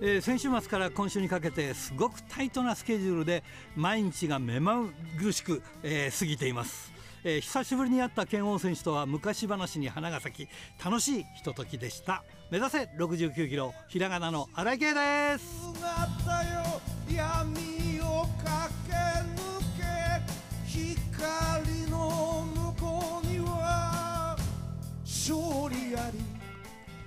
[0.00, 3.42] えー、先週末から今週にかけてすごくタイトなスケジュールで
[3.74, 4.84] 毎日が目ま
[5.18, 6.92] ぐるしく、えー、過ぎています、
[7.24, 10.48] えー、久しぶりに会った剣王選手とは昔話に花が咲き
[10.82, 12.22] 楽しいひとときでした。
[12.50, 16.97] 目指せ69キロひらがなの荒井圭です。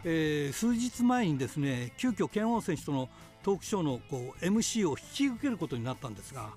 [0.03, 3.09] えー、数日前にですね急遽剣王選手との
[3.43, 6.49] トークショーのこう MC を引き受けることになったんですが、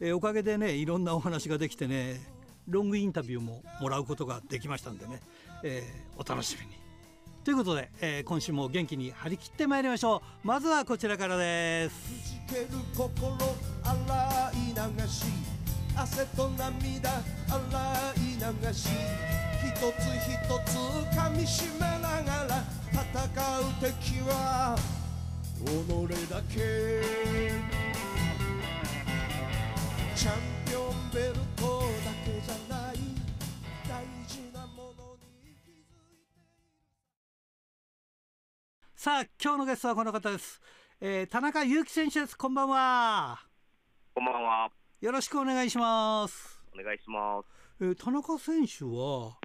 [0.00, 2.20] えー、おかげでねいろんなお話ができてね
[2.68, 5.20] ロングインタビューももらうことができましたんでね、
[5.62, 6.82] えー、お楽しみに。
[7.44, 13.36] ということで、えー、今週も元気に張り切ってまいりましょうまずはこちらからですける心
[13.82, 15.24] 洗い流し
[15.96, 17.20] 汗と涙洗
[18.16, 18.36] い
[18.68, 18.88] 流し
[19.60, 20.76] 一つ一つ
[21.16, 23.08] 噛みしめながら戦う
[23.80, 24.76] 敵は
[25.64, 25.68] 己
[26.28, 27.02] だけ
[30.14, 30.34] チャン
[30.66, 32.96] ピオンベルトだけじゃない。
[33.88, 35.80] 大事なものに気づいている。
[38.94, 40.60] さあ今日のゲストはこの方です、
[41.00, 42.36] えー、田中裕樹選手です。
[42.36, 43.40] こんばんは。
[44.14, 44.70] こんばんは。
[45.00, 46.62] よろしくお願いします。
[46.78, 47.48] お願いします、
[47.80, 49.38] えー、田中選手は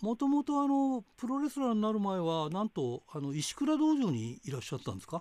[0.00, 5.20] もともとあのプロレスラーになる前はなんとあの石倉道場にいらっしゃったんですか？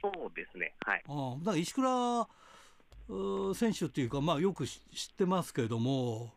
[0.00, 0.74] そうですね。
[0.80, 1.02] はい。
[1.08, 2.28] あだから石倉
[3.54, 4.80] 選手っていうかまあよく知
[5.12, 6.34] ってますけれども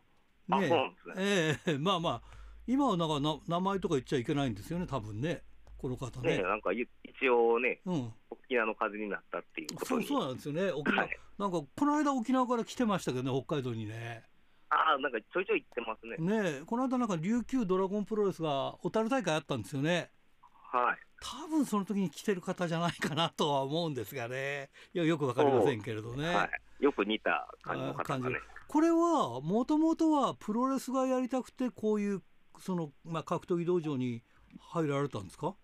[0.48, 0.94] ねね。
[1.16, 2.22] ええー、まあまあ
[2.66, 5.42] 今はなんかな名前とか言っちゃいけないんですよね多分ね。
[5.78, 6.38] この方ね。
[6.38, 6.88] ねなんか一
[7.28, 10.72] 応ね、うん、沖縄の風になったっていうそうそうなんですよね。
[10.72, 14.24] 沖縄、はい、なんかこの間沖縄から来てましたけどね北海道にね。
[14.76, 16.42] ああ、なんかちょいちょい行ってますね。
[16.42, 20.10] ねこの間なんか琉球ドラゴンプロレスが小樽大会あったんですよね。
[20.72, 20.98] はい。
[21.22, 24.68] 多分その時に来てる方じゃないかなとは思うんですがね。
[24.92, 26.34] いやよくわかりませんけれどね。
[26.34, 26.50] は
[26.80, 28.36] い、よく似た感じの方がね。
[28.68, 32.22] これはもともとはプロレスがやりたくてこういう
[32.58, 34.22] そのまあ格闘技道場に
[34.60, 35.54] 入られたんですか？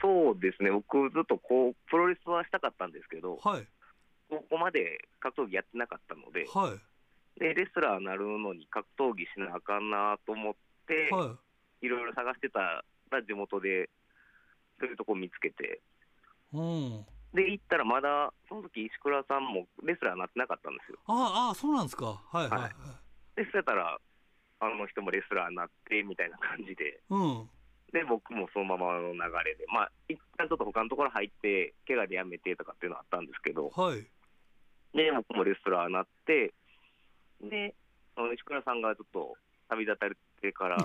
[0.00, 0.70] そうですね。
[0.70, 3.38] 僕ずっとこうプロレスはしたかったんですけど。
[3.42, 3.66] はい。
[4.30, 6.46] ここまで格闘技やってなかったので。
[6.46, 6.78] はい。
[7.38, 10.54] でレスラーになるのに格闘技しなあかんなと思っ
[10.86, 11.36] て、は
[11.82, 13.88] い、いろいろ探してたら地元で
[14.80, 15.80] そういうとこ見つけて、
[16.52, 20.98] うん、で行ったらまだその時石倉さんもレスラーになってなかったんですよ。
[21.06, 22.20] ああそうなんですか。
[22.30, 22.70] はいはい、はい、
[23.36, 23.98] でそしたら
[24.60, 27.48] あの人もレスラーになってみたいな感じで、うん、
[27.92, 29.64] で僕もそのままの流れで。
[29.72, 34.02] まあ一旦ちょっと他のところ入って怪我でやめてとかっていうのはあったんですけど、はい、
[34.96, 36.54] で僕もレスラーになって
[37.42, 37.74] で、
[38.34, 39.36] 石倉さんがちょっと
[39.68, 40.78] 旅立たれてから、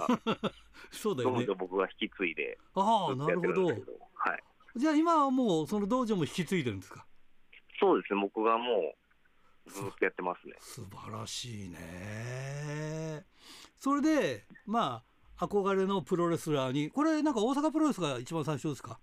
[0.91, 1.45] そうだよね。
[1.57, 3.65] 僕が引き継いで、ああ、なるほど。
[3.65, 3.79] はい。
[4.75, 7.05] じゃあ今はもうその道場も引き継いでるんですか？
[7.79, 8.93] そうですね、僕がも
[9.65, 10.55] うずっとやってますね。
[10.59, 13.25] 素晴らしいね。
[13.77, 15.03] それで、ま
[15.37, 18.99] あ、憧れのプロレスラーに、これなんか大阪プロレスが一番最初ですか？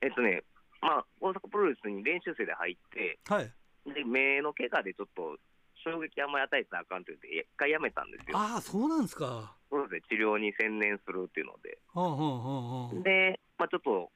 [0.00, 0.42] えっとね、
[0.80, 3.52] まあ、大阪プロレスに練習生で入って、はい、
[3.86, 5.36] で目の怪我でちょっと
[5.84, 8.36] 衝撃あんまり与えたらあかんと言って、一回やめたんですよ。
[8.36, 9.54] ああ、そうなんですか。
[9.70, 11.78] そうですね、治療に専念するっていうので。
[11.94, 14.10] はあはあはあ、で、まあ、ちょっと、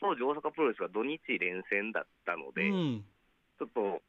[0.00, 3.04] 当時、大阪プロレスが土日連戦だったので、うん、
[3.58, 4.02] ちょっと、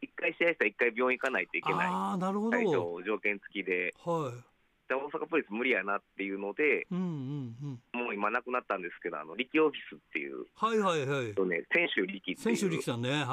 [0.00, 3.02] 一回試合したら一回病院行かないといけない、あなるほど。
[3.02, 4.42] 条件付きで、はい、で
[4.96, 13.26] 大阪プロレス無理やなっていうので、うんうんうん、もう今なくなったんですけど、あの力オフィスっていう、はいはいはい、とね、選手力選手力さんね、はいはい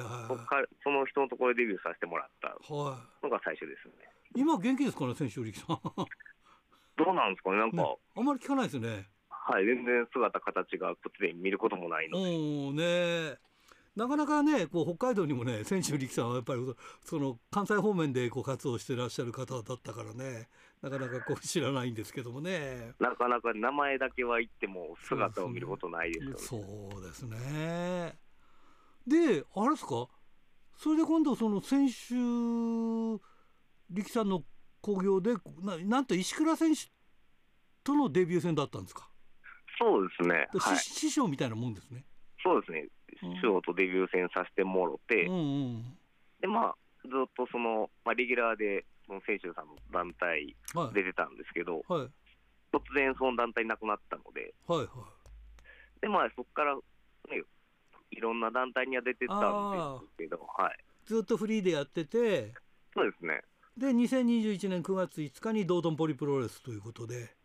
[0.00, 2.56] はい、その人のところでデビューさせてもらった。
[2.68, 4.08] のが最初ですね。
[4.34, 5.80] 今、元気ですかね、選手力さん。
[6.96, 9.08] どうなんですかね、なんか、ね、あんまり聞かないですね。
[9.28, 12.30] はい、全然姿、形がこっちで見ることもないので。
[12.30, 13.46] おね。
[13.96, 16.60] なかなかねこう北海道にもね選手力さんはやっぱり
[17.02, 20.48] その関西方面でこう活動してらっしゃる方だったからね
[20.88, 22.92] なかなかこう知らないんですけどもね。
[23.00, 26.36] なかなか名前だけは言っても姿を見ることないですよね。
[26.38, 28.16] そうですね。
[29.06, 30.06] であれですか？
[30.76, 32.14] それで今度その選手
[33.90, 34.44] 力さんの
[34.80, 36.82] 興行でななんと石倉選手
[37.82, 39.10] とのデビュー戦だったんですか？
[39.80, 42.04] そうですね、はい、師匠みたいなもんですね。
[42.44, 42.86] そうですね。
[43.20, 45.34] 師匠とデビュー戦させてもろて、うん。
[45.34, 45.38] う
[45.78, 45.98] ん、
[46.40, 50.54] でまあずっとその、まあ、レギュラーでその選手さんの団体
[50.92, 52.00] 出てたんですけど、はい。
[52.02, 52.10] はい、
[52.72, 54.88] 突然その団体なくなったので、はいはい、
[56.00, 56.82] でまあそこから、ね、
[58.10, 62.54] いろんな団体には出てたんですけど、はい、ずっとフリーでやってて
[62.94, 63.42] そうですね。
[63.76, 67.36] で2021年9月5日に道頓堀プロレスということで。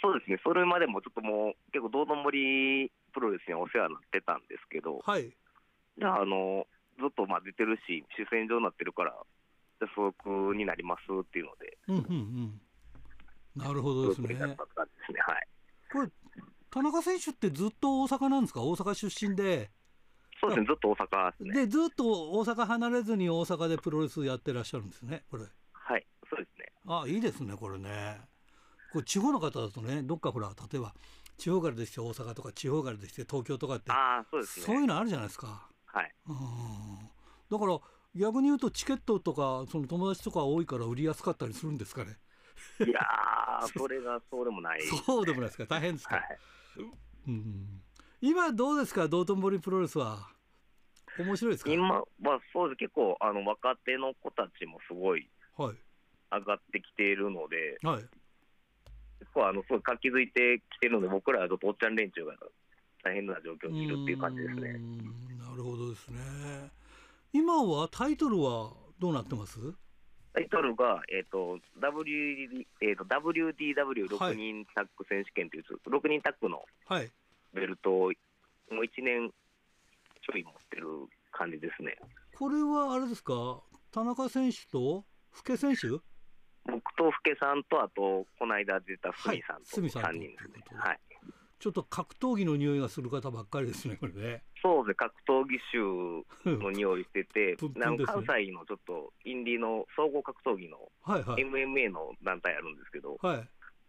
[0.00, 5.34] そうですね、それまでもちょっともう、結構、道頓堀プロレスにお世話になってたんですけど、はい、
[6.02, 6.66] あの
[6.98, 9.14] ずっとまあ出てるし、主戦場になってるから、
[9.94, 12.60] 所属になりますっていうので、うんうん
[13.56, 14.28] うん、なるほどですね。
[14.28, 15.48] ですねはい、
[15.92, 16.08] これ、
[16.70, 19.70] 田中選手ってずっと大阪なんですか、大阪出身で。
[20.40, 21.54] そうですね、ずっと大阪ですね。
[21.54, 25.44] で、ずっと大阪離れずに大阪でプロレスやってらっしゃるんですね、これ。
[25.72, 26.72] はい、そうですね。
[26.86, 28.20] あいいですね、これね。
[28.92, 30.94] これ地方の方だとね、どっかほら、例えば
[31.36, 35.68] 地方からできて大阪とか、地方からできて東京とかって、あそうですね、そういうのあるじゃないですか。
[35.86, 36.36] はい、うん
[37.50, 37.78] だから
[38.14, 42.16] 逆に言うと、チケットとか、その友達とか多いから売りやすかったりするんですかね？
[42.80, 46.16] いやー、それがそうでもない、そうでもないですか、大変ですか？
[46.16, 46.38] はい
[47.26, 47.82] うん、
[48.20, 50.28] 今、どうですか、道頓堀プロレスは。
[51.18, 51.70] 面白いですか？
[51.70, 52.04] 今は
[52.52, 55.76] そうです、結構あの若手の子たちもすごいはい。
[56.30, 58.02] 上がってきているので、はい。
[59.18, 62.34] 結構あのすごい活気づいてきてるので、僕らはちょっとおっちゃん連中が
[63.02, 64.72] 大変な状況にいるっていう感じですね。
[65.38, 66.70] なるほどですね。
[67.32, 69.58] 今はタイトルはどうなってます？
[70.34, 77.10] タイトルが、えーと w えー、と WDW6 人タッグ選手権という、6人タッグのはい。
[77.54, 79.30] ベルトをもう1年
[80.24, 80.86] ちょい持ってる
[81.32, 81.96] 感じですね。
[82.36, 83.60] これはあれですか？
[83.90, 85.88] 田中選手と福家選手？
[86.70, 91.00] 僕と福家さんと、あと、この間出たはい鷲見さんと鷲見さんと3人ですねはい。
[91.58, 94.42] ちょっと格闘技の匂いがする方ばっかりですね、これね。
[94.62, 101.44] そうですね、格闘技集の匂いしてて プン、プン関西のちょっとインディーの総合格闘技のはいはい。
[101.44, 103.48] MMA の団体あるんですけど、はい。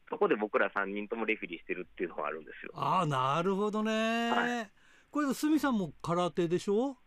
[0.09, 2.71] そこで僕ら3人ともレフェリーしてるっていうのがあるんですよ。
[2.73, 4.31] ああ、なるほどね。
[4.31, 4.69] は
[5.11, 6.97] これ、鷲見さんも空手でしょ？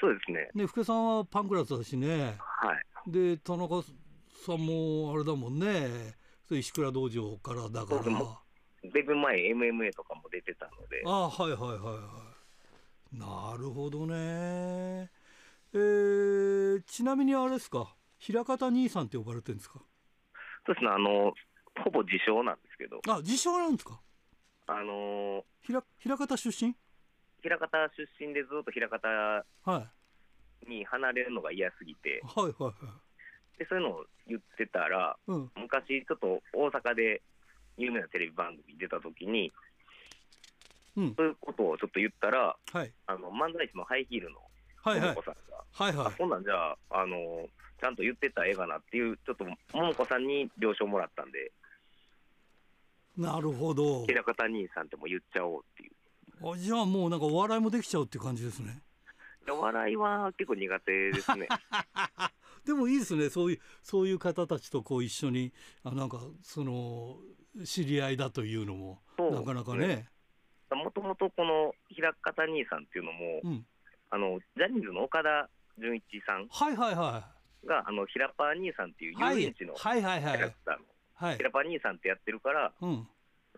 [0.00, 0.50] そうですね。
[0.54, 2.36] ね、福家さんはパンクラスだしね。
[2.38, 3.10] はい。
[3.10, 6.16] で、田中さんもあれだもんね。
[6.50, 8.41] 石倉道場からだから。
[8.82, 9.36] そうですもデビュー前
[9.88, 12.32] MMA とかも出てたので、ああはいはいはいは
[13.14, 13.18] い。
[13.18, 15.10] なるほどね。
[15.74, 17.94] えー、ちなみにあれですか？
[18.18, 19.80] 平方兄さんって呼ばれてるんですか？
[20.66, 21.32] そうですね、あの、
[21.84, 24.00] ほぼ自称なんですけど、あ自称なんですか？
[24.66, 26.74] あのひら平方出身？
[27.44, 29.08] 枚方出身でずっと枚方
[29.70, 29.88] は
[30.66, 30.70] い。
[30.70, 32.90] に離れるのが嫌すぎて、はいはいは
[33.56, 33.58] い。
[33.58, 35.50] でそういうのを言ってたら、うん。
[35.56, 37.20] 昔、ちょっと大阪で
[37.76, 39.52] 有名なテレビ番組出た時に、
[40.96, 41.14] うん。
[41.16, 42.92] そういうことをちょっと言ったら、はい。
[43.06, 44.36] あの漫才師のハイヒールの
[44.82, 45.08] はいはい。
[45.10, 47.16] 桃子さんが、はいはあそんなんじゃあ、あの
[47.80, 51.52] ちゃんと言ってたらええかなっていう、ちょっと桃子さんに了承もらったんで、
[53.18, 54.06] いなるほど。
[54.06, 55.92] 平方兄さんっても言っちゃおうっていう。
[56.52, 58.82] あじゃあもうなんかお笑いもできちゃうっていう感じですね。
[59.50, 61.48] お笑いは結構苦手ですね。
[62.64, 63.28] でもいいですね。
[63.28, 65.52] そういうそういう方たちとこう一緒に
[65.82, 67.18] あなんかその
[67.64, 70.08] 知り合いだというのもなかなかね。
[70.70, 73.66] もともとこの平方兄さんっていうのも、うん。
[74.10, 77.24] あのジャニーズの岡田准一さんはいはいは
[77.64, 80.84] が、あの平パー兄さんっていう遊園地のキャラクターの
[81.14, 81.36] はい。
[81.36, 83.06] 平パー兄さんってやってるから、うん。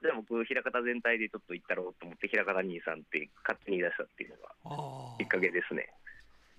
[0.02, 5.88] じゃあ僕、平方全体でちょっと行ったろうと思って、平方兄さんって勝手に言い出したっていうのがあきっかけですね。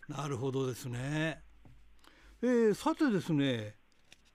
[0.10, 1.42] あなるほどですね。
[2.42, 3.76] えー、さてですね、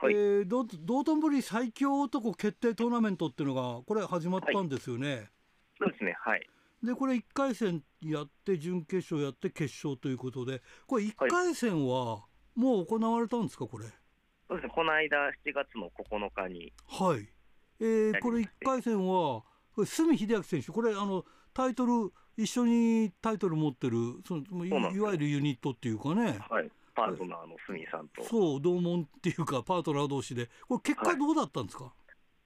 [0.03, 5.31] はいえー、道道頓堀最強男決定トーナメントっていうのがこれ始まったんですよね。
[5.79, 6.49] そうですね、はい。
[6.83, 12.25] でこれ1回戦やって準決勝やって決勝ということでこれ1回戦は
[12.55, 13.85] もう行われたんですかこれ？
[14.49, 17.29] そうですね、この間、7月の9日に、はい。
[17.79, 21.25] えー、これ1回戦はこれ角秀明選手これあの
[21.55, 23.97] タイトル一緒にタイトル持ってる
[24.27, 26.39] そのいわゆるユニットっていうかね。
[26.49, 26.71] はい、
[27.07, 30.49] パートナーの鷲見さんと、そう同門っていうかパートナー同士で。
[30.69, 31.93] これ結果どうだったんですか、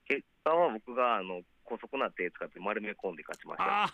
[0.07, 3.91] 結果は僕があの高速な手使って丸め込んで勝ちました。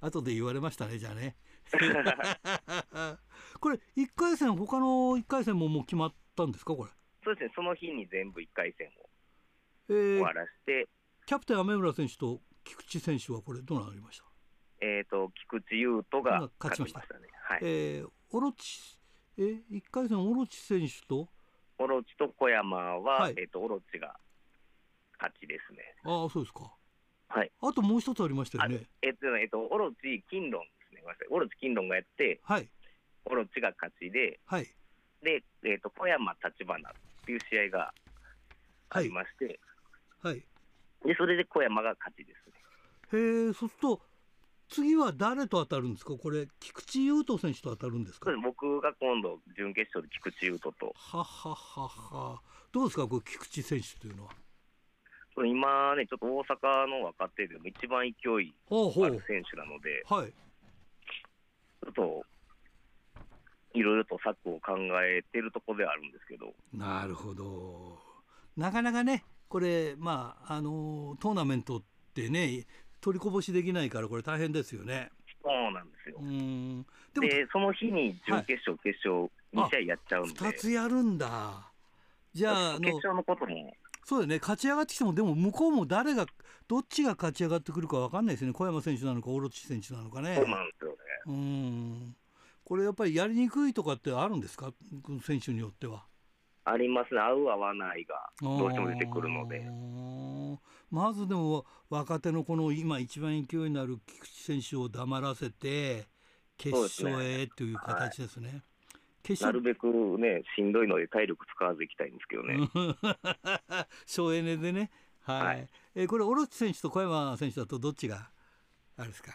[0.06, 1.36] 後で言われましたねじゃあね。
[3.60, 6.74] これ1回戦他の1回戦ももう決まったんですか？
[6.74, 6.90] これ、
[7.24, 9.08] そうですね、その日に全部1回戦を
[9.88, 10.88] えー終わらして、
[11.26, 14.24] キャプテン雨村選手と菊池選手はこれどうなりました、
[14.80, 17.28] えっ、と、菊池雄斗が勝ちましたね。
[17.44, 17.60] はい。
[17.62, 18.96] えー、オロチ
[19.36, 21.28] え1回戦オロチ選手と？
[21.78, 24.16] オロチと小山は、はいえっ、と、オロチが
[25.18, 25.94] 勝ちですね。
[26.04, 26.72] ああそうですか
[27.28, 27.50] はい。
[27.60, 31.02] あともう一つありましたよねえっ、と、えっ、と、オロチ、金論ですね。
[31.02, 31.28] ごめんなさい。
[31.30, 32.68] オロチ、金論がやって、はい
[33.24, 34.66] オロチが勝ちで、はい
[35.22, 36.92] で、えっ、と、小山、立花っ
[37.26, 37.92] ていう試合が
[38.88, 39.60] あはいりまして、
[40.22, 40.42] はい
[41.04, 43.20] で、それで小山が勝ちですね。
[43.20, 44.00] へえそうすると
[44.72, 46.14] 次は誰と当たるんですか？
[46.16, 48.30] これ菊池雄斗選手と当たるんですか？
[48.42, 50.92] 僕が今度準決勝で菊池雄斗と。
[50.96, 52.40] はははは。
[52.72, 53.06] どうですか？
[53.06, 54.32] これ菊池選手というのは。
[55.46, 60.04] 今ねちょっと大阪の若手でも一番勢いある選手なので。
[60.08, 62.24] はい、ちょっと
[63.74, 66.52] いろいろと策を考えてるところではあるんですけど。
[66.74, 67.98] なるほど。
[68.56, 71.82] なかなかねこれまああのトーナメントっ
[72.14, 72.66] てね
[73.02, 75.10] 取りこぼしできないからこれ大変ですよね。
[75.44, 76.16] そうなんですよ。
[76.20, 80.40] うんでその日に準決勝、はい、決勝2試合やっちゃうんで。
[80.40, 81.70] 2つやるんだ。
[82.32, 83.74] じゃあ決勝のことも。
[84.04, 86.26] そうだね勝ち上がってきてもでも向こうも誰が
[86.66, 90.36] どっちが勝ち上がってくるか分かんないですね小山選手なのかオロチ選手なのかね。
[90.36, 90.96] そうなんですよね。
[91.26, 92.16] うん
[92.64, 94.72] これやっぱりやりにくいとかってあるんですか？
[95.26, 96.04] 選手によっては。
[96.64, 99.62] ありますね合う合わないがどうしても出てくるので。
[100.90, 106.04] まずでも若手のこの今一番勢いになる菊池選手を黙らせて
[106.58, 108.62] 決勝へという形ですね。
[109.24, 109.86] すねはい、なるべく
[110.18, 112.68] ねしんどいので体力使わずいきたいんですけどね。
[114.04, 114.90] 省エネでね。
[115.22, 115.46] はい。
[115.46, 118.30] はい、えこれオロチ選手と小山選手だとどっちが
[118.98, 119.32] あれですか？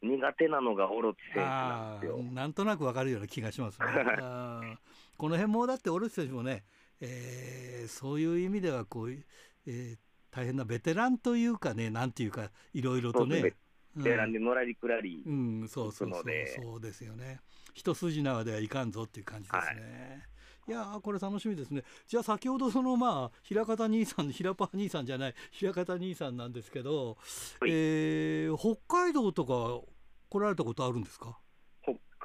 [0.00, 2.22] 苦手なのがオロチ選手なんですよ。
[2.22, 3.86] なんとなくわかるような気がしますね。
[5.18, 6.64] この辺もだってオロチ選手もね、
[7.00, 9.96] えー、そういう意味ではこう、えー、
[10.30, 13.42] 大変なベテランというかねなんていうかいろいろとね。
[13.96, 17.40] ベテランでのらりくらり、うん、そうそうそうそうですよね。
[17.74, 20.28] 一筋縄ではいかんぞっていう感じですね。
[20.68, 21.82] はい、いやこれ楽しみですね。
[22.06, 27.16] じゃあ先ほどそのまあ平方兄さん平パ兄さんじゃない平方兄さんなんですけど、
[27.60, 29.84] はい、えー、北海道とか
[30.28, 31.36] 来られたことあるんですか？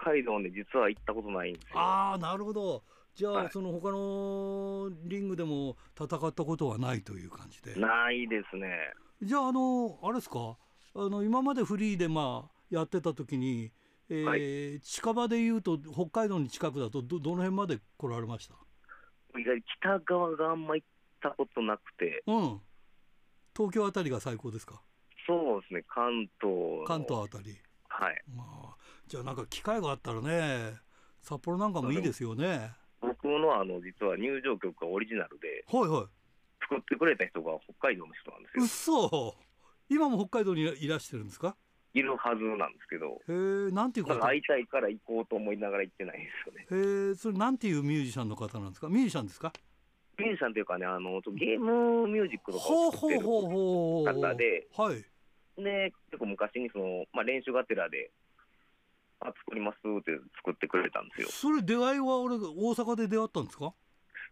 [0.04, 1.80] 北海道ね実は行ったことないんですよ。
[1.80, 2.84] ああなるほど。
[3.16, 7.80] じゃあ、はい、その他のリングでも戦ったことはないという感じで。
[7.80, 8.68] ないですね。
[9.22, 10.58] じゃああのあれですか？
[10.96, 13.72] あの今までフリーでまあやってた時に、
[14.10, 14.38] えー、は
[14.78, 18.56] い、近場でいうと北海道に近くだとどどの辺まで来られました？
[19.80, 20.88] 北側があんま行っ
[21.22, 22.62] たことなくて、うん、
[23.56, 24.82] 東京あたりが最高ですか？
[25.28, 27.56] そうですね関東関東あたり。
[27.88, 28.76] はい、まあ、
[29.08, 30.74] じゃあなんか機会があったらね
[31.22, 32.72] 札幌なんかもいいですよね。
[33.02, 36.06] 僕のあの実は入場曲がオリジナルで、はいはい、
[36.62, 38.64] 作ってくれた人が北海道の人なんですよ。
[38.64, 39.36] うそ
[39.90, 41.56] 今も北海道にいらしてるんですか？
[41.94, 44.20] いるはずなんですけど、へえ、なんていう方？
[44.20, 47.08] 会いたいから行こうと思いながら行ってないですよね。
[47.08, 48.88] へえ、それなんていうミュージシャンの方なんですか？
[48.90, 49.54] ミュージシャンですか？
[50.18, 55.06] ミュージシャンというかね、あのゲームミュージックとかを作ってる方で、はい、
[55.62, 58.12] で結構昔にその、まあ、練習がてらで
[59.26, 61.28] あ作りますって作ってくれたんですよ。
[61.30, 62.40] それ出会いは俺大
[62.76, 63.74] 阪で出会ったんですか？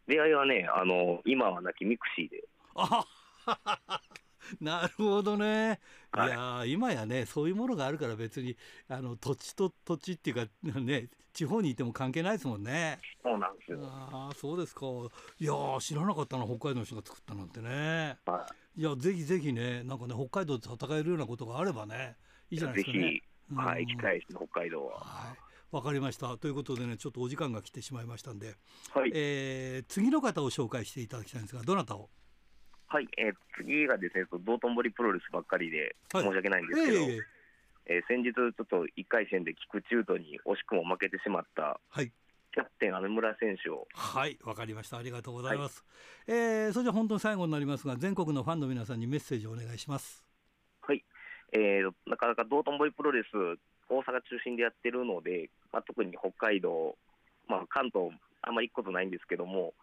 [0.08, 2.44] 出会いはねあの今はなきミクシーで。
[2.76, 3.06] あ
[4.60, 5.80] なるほどね。
[6.12, 8.58] はい、いや今やねそういうものがあるから別に
[8.90, 13.00] あの土地と土地っていうかね地方にいても関係ないですもんね。
[13.24, 13.80] そうなんですよ。
[13.84, 14.86] ああそうですか。
[15.40, 18.18] いや知らなかったな北海道の人が作ったなんてね。
[18.26, 18.46] は
[18.76, 22.18] い、いやぜひぜひねなんかね北海道で戦えるようなことがあればね
[22.50, 23.22] いいじゃないですかね。
[23.56, 25.00] はい、行きたいですね、北海道は。
[25.00, 25.38] はい。
[25.72, 26.38] わかりました。
[26.38, 28.56] ということでねちょっとお時間が来てしまいましたんで、
[28.94, 29.12] はい。
[29.16, 32.10] えー、次の方を紹介していただきたいんですがどなたを？
[32.88, 37.22] はい、えー、次がですね道頓堀プロレスばっかりで申し訳ないんですけど、はい、えー、
[37.86, 42.12] えー、先日ちょっと1回戦で菊池斗に惜しくも負けてしまった、はい、
[42.54, 43.88] キャプテン雨村選手を。
[43.94, 44.98] はいわかりました。
[44.98, 45.86] ありがとうございます、
[46.28, 50.22] はい、えー、それじゃ本当に最後になりますが全国のファンの皆さんにメッセージをお願いします。
[50.22, 50.31] はい、
[51.52, 53.28] えー、なかなか道頓堀プロレス
[53.90, 56.96] 大阪中心でやってるので、まあ、特に北海道、
[57.48, 58.10] まあ、関東、
[58.42, 59.74] あんまり行くことないんですけども、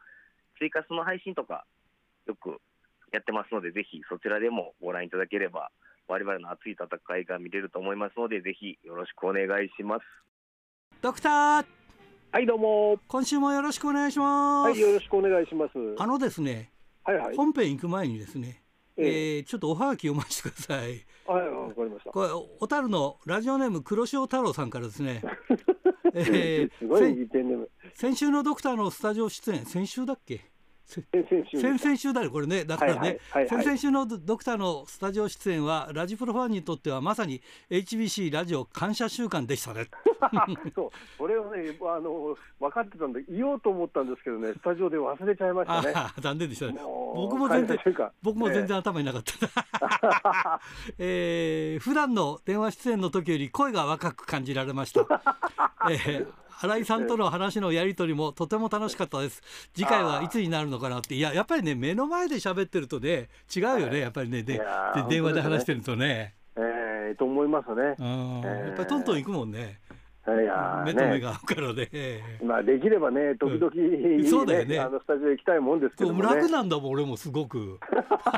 [0.58, 1.64] 追加その配信とか、
[2.26, 2.60] よく
[3.12, 5.70] やってますので、ぜひそちらでもご覧いただければ、
[6.08, 10.04] 我々の熱い戦いが見れると思いますので、ぜひよろしくお願いします。
[11.02, 11.66] ドクター
[12.30, 12.98] はい、どうも。
[13.08, 14.70] 今週もよろしくお願いします。
[14.70, 15.72] はい、よろしくお願いします。
[15.98, 16.72] あのですね、
[17.04, 18.62] はいはい、本編行く前にですね、
[18.96, 21.04] えー、えー、ちょっとおはがき読ませてください。
[21.32, 22.10] はい、わかりました。
[22.10, 25.22] これ小樽のラジオネーム黒潮太郎さんからですね。
[26.14, 27.70] えー、すごいいいペンネーム。
[27.94, 30.50] 先週のドクターのスタジオ出演、先週だっけ？
[30.88, 32.64] 先々週だよこれね。
[32.64, 39.88] だからね、先々週のドクターのスタジオ出演はラジプロファンにとってはまさに HBC ラジオ感謝週間でしたね。
[40.74, 40.90] そう。
[41.18, 45.94] これをねあの分かってたんで言おうと思ったんですけどねスタジオで忘れちゃいましたね。
[46.20, 46.78] 残念でしたね。
[47.14, 47.78] 僕も全然
[48.22, 50.60] 僕も全然頭になかった、
[50.98, 55.00] えー、普段の電話出演の時より声が若く感じられました、
[55.90, 59.42] えー新井さんとの話のやり取りもとても楽しかったです。
[59.74, 61.14] 次回はいつになるのかなって。
[61.14, 64.42] いややっぱりね目の前で喋ってるとね違うよねやっぱりね。
[64.42, 64.60] で
[65.08, 66.34] 電話で話してるとね。
[66.56, 67.94] えー、えー、と思いますね。
[67.98, 68.40] うん。
[68.40, 69.78] やっぱりトントン行くもんね。
[70.84, 71.88] 目と目ねが合うからね。
[72.42, 74.78] まあ、できればね、時々、いいそうだよね。
[74.78, 76.36] あのスタジオ行きたいもんですけどもね。
[76.36, 77.78] 楽なんだもん俺もすごく。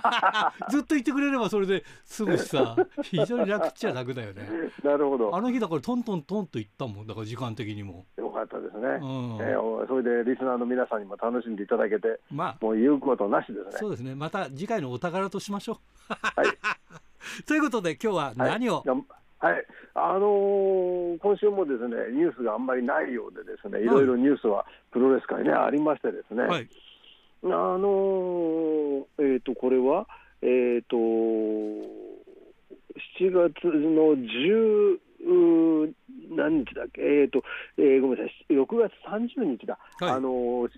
[0.71, 2.77] ずっといてくれればそれで済むしさ。
[3.03, 4.49] 非常に楽っちゃ楽だよね。
[4.85, 5.35] なるほど。
[5.35, 8.81] あの日だからトントントンと行ったもんだから時間的にも、よかったですね。
[8.81, 9.39] うん。
[9.41, 12.65] えーおそれでリスナーの皆さんにも楽しんでいただけて、まあ。
[12.65, 13.73] もう言うことなしですね。
[13.73, 14.15] そうですね。
[14.15, 16.15] また次回のお宝としましょう。
[16.15, 16.47] はい。
[17.47, 19.67] ということで今日は何を、はい、はい。
[19.95, 23.85] あのー今週もですねニュースがあんまりないようでですねい。
[23.87, 26.69] ろいろニュースはプロレス界ねありましてですね、はい。
[27.45, 29.05] あのー
[29.35, 30.07] えっ、とこれは
[30.43, 30.97] えっ、と
[33.19, 35.93] 7月の10うー
[36.31, 37.03] 何日だっけ？
[37.03, 37.43] えっ、と、
[37.79, 38.55] えーごめんなさい。
[38.55, 40.11] 6月30日だ、はい。
[40.13, 40.71] あのー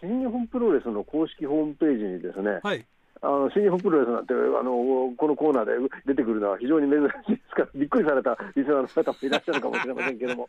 [0.00, 2.86] 新日本プロレスの公式ホームページにですね、はい
[3.20, 5.72] あの新日本プロレスなんてあのこのコーナーで
[6.06, 10.48] 出てくるのは非常に珍しいですから、びっくりされたリスナーの方もいらっしゃるかもしれませんけども、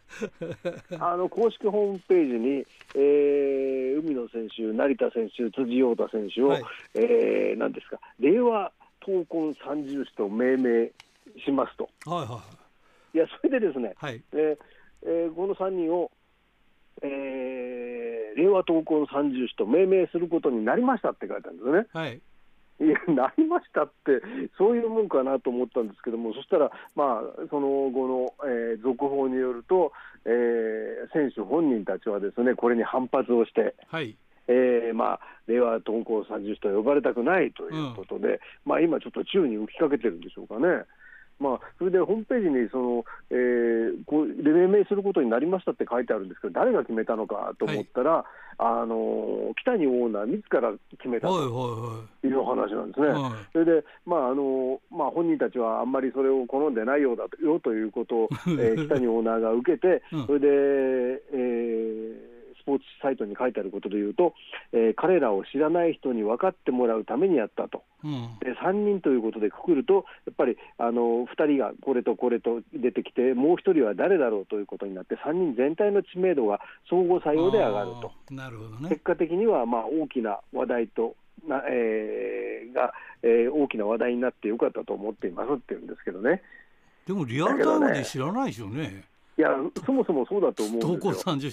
[0.99, 6.63] あの公式ホームページに、えー海野選手、成田選手、辻陽太選手を、はい。
[6.95, 8.71] えーなんですか、令和
[9.01, 10.91] 闘魂三重士と命名
[11.43, 11.89] しますと。
[12.05, 12.41] はいは
[13.13, 14.21] いや、それでですね、はい。
[14.33, 14.57] えー
[15.01, 16.11] えーこの3人を、
[17.01, 21.88] えー令和闘魂三重士と命名することになりましたって書いてあるんですね。
[21.91, 22.21] はい
[22.79, 24.21] いや、なりましたって、
[24.57, 29.91] そういうもんかなと思ったんですけども、そしたら、まあ、その後の、えー続報によると、
[30.25, 34.15] えー選手本人たちはですね、これに反発をして、はい
[34.48, 40.86] えーまあ、令和闘魂三十と呼ばれたくないということで、まあ、今ちょっと宙に浮きかけてるんでしょうかね。
[41.39, 48.25] まあ、それでホームページにその、えーこう命名することになりましたって書いてあるんですけど、誰が決めたのかと思ったら、
[48.58, 52.27] あの北谷オーナー自ら決めたはいとはい。
[52.27, 53.08] う話なんですね。
[53.08, 53.22] いはい。
[53.24, 60.25] はいそれで、まああのまあ、本人たちはあんまりそれを好んでないようだとよということを、えー 北谷オーナーが受けて、うん。
[60.25, 62.09] それで、えー
[62.62, 64.34] スポーツサイトに書いてあることでいうと、
[64.74, 67.84] えー彼らを知らない人に分かってもらうためにやったと。
[68.04, 78.12] うんで3人ということでくくると、やっぱりあの2人がこれとこれと出てきて、もう1人は誰だろうということになって、3人全体の知名度が相互作用で上がると。
[78.34, 81.15] なるほどね結果的にはまあ大きな話題と
[81.48, 82.93] な、えーが、
[83.24, 86.41] えー大きな話題になってよかったと思っていますって言うんですけどね、
[87.06, 89.04] でもリアルタイムで知らないでしょうね
[89.39, 89.52] いや、
[89.86, 90.91] そもそもそうだと思うんですよ。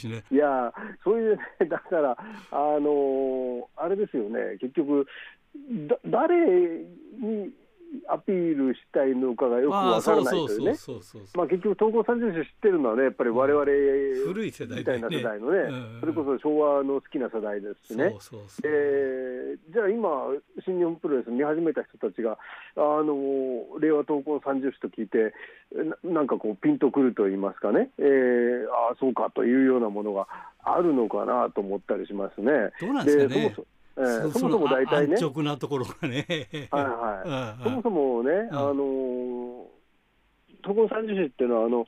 [0.09, 2.19] ねいや、そういうね、 だから、
[2.51, 5.07] あのーあれですよね、結局、
[5.87, 6.35] だ誰
[7.21, 7.53] に
[8.09, 10.75] アピールしたいのかがよくわからないというね。
[11.35, 16.01] まあ、結局、統合三十種知ってるのはね、やっぱり我々古い世代みたいな世代のね、うん。
[16.01, 20.09] それこそ昭和の好きな世代ですしね、そえーじゃあ今、
[20.65, 22.39] 新日本プロレス見始めた人たちが、
[22.77, 25.35] あの令和闘魂三十種と聞いて
[26.05, 30.29] な、なんかこう、ピンとくると言いますかね、えーああ、そうかというようなものが
[30.63, 32.53] あるのかなと思ったりしますね。
[32.81, 33.55] どうなんですかね
[33.99, 36.27] えーそもそも大体ね、安直なところがね。
[36.71, 37.63] はいはい。
[37.65, 38.59] そもそもね、うん。
[38.59, 39.67] あのー、
[40.63, 41.87] 闘魂三十種っていうのはあの、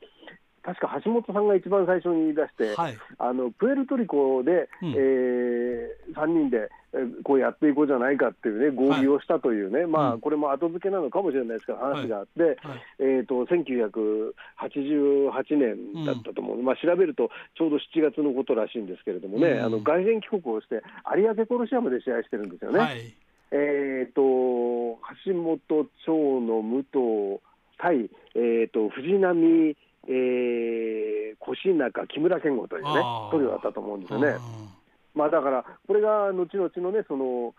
[0.68, 2.98] 確か橋本さんが一番最初に言い出して、はい。
[3.18, 4.92] あのプエルトリコで、うん。
[4.92, 10.20] え3人でえーこうやっていこうじゃないかっていうね、合議をしたというね、まあ、うん。
[10.20, 12.56] これも後付けなのかもしれないですけど、話があって、はい。
[12.98, 19.64] えー、と1988年だったと思う、まあ、調べるとちょうど7月のことらしいんですけれどもね、うん。
[19.64, 20.82] あの凱旋帰国をして、
[21.16, 22.78] 有明コロシアムで試合してるんですよね。
[22.78, 23.14] はい。
[23.50, 25.58] えー、と橋本
[26.04, 27.40] 長野武藤
[27.78, 29.74] 対、えー、と藤波、
[30.06, 32.88] えー、越中、木村健吾というね
[33.30, 34.28] トリオだったと思うんですよね。
[34.28, 34.38] う
[35.18, 37.54] まあ、だから、これが後々のね、その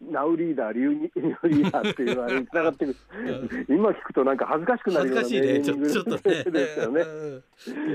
[0.00, 6.44] ナウリーダー、リュウリーダーっていうあれにつながってくる、今聞くとなんか恥ずかしくんなる恥ようなずかしいねちょちょっとね。
[6.50, 7.04] ですよね。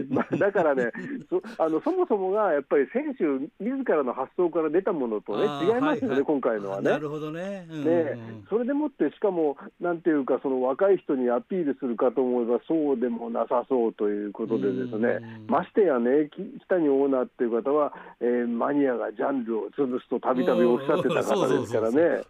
[0.10, 0.92] まあ、だからね
[1.30, 3.24] そあの、そもそもがやっぱり選手
[3.62, 6.24] 自らの発想から出たものとね違いますよね、はいはい。
[6.24, 6.92] 今回のはね。
[6.92, 7.68] なるほどね。
[7.70, 8.18] うんね、
[8.50, 22.24] それでもって、しかも、なんていうか、その若い人にアピールするかと思えば、そうでもなさそうということでですね、うんましてやね、き北にオーナーっていう方は、えーマニアがジャンルを潰すとたびたびおっしゃってた方ですからね。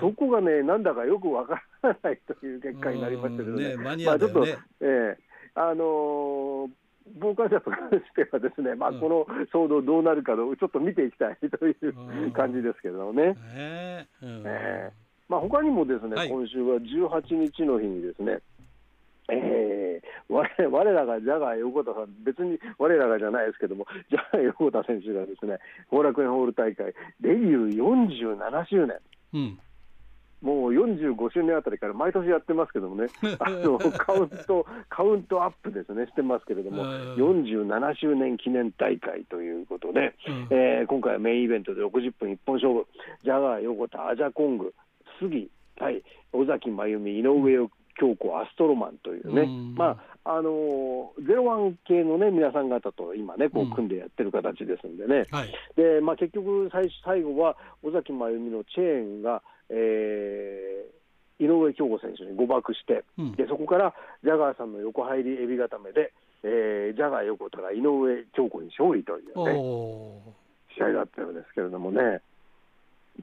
[0.00, 5.18] そこがね、なんだかよくわからないという結果になりましたけどね、うんねマニまあちょっと、ええ
[5.54, 6.70] あのー
[7.20, 7.76] 傍観者とし
[8.16, 9.00] てはですね、まあ、うん。
[9.00, 13.34] この騒動どうなるかをちょっと見ていきたいといううん感じですけどね。
[13.54, 14.42] ねうん。
[14.44, 14.90] え
[15.28, 16.28] まあ、他にもですね、はい。
[16.28, 18.38] 今週は18日の日にですね、
[19.28, 25.58] えー、我我らがジャガー横田さん、別に我らがじゃないですけども、ジャガー横田選手がですね、
[25.90, 28.96] 後楽園ホール大会、デビュー47周年、
[29.34, 29.58] うん。
[30.42, 33.08] もう45周年あたりから毎年やってますけどもね、
[33.40, 42.86] あのカウントカウントアップですね、してますけれども、47周年記念大会ということで、うん、えー、今回はメインイベントで60分一本勝負、
[43.24, 44.74] ジャガー、横田、アジャコング、
[45.18, 69.54] 杉、対尾崎真由美、井上京子、アストロマンというね、うん、まああのゼロワン系のね皆さん方と今ねこう組んでやってる形ですんでね、うんはい、でまあ、結局最最後は尾崎真由美のチェーンが、えー、井上京子選手に誤爆して、うん、でそこからジャガーさんの横入りエビ固めで、えー、ジャガー横田が井上京子に勝利というね
[70.76, 72.20] 試合だったようですけれどもね。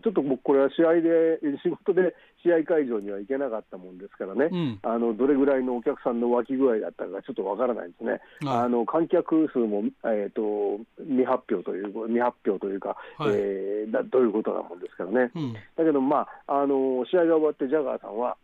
[0.02, 18.38] ちょっと僕、これは試合で、仕事で試合会場には行けなかったもんですからね、うん、あのどれぐらいのお客さんの湧き具合だったかちょっとわからないですね、あの観客数も、えーと、未発表という未発表というか、はい、えー、だどういうことなもんですからね、うん、だけど、まああの、試合が終わって、ジャガーさんは、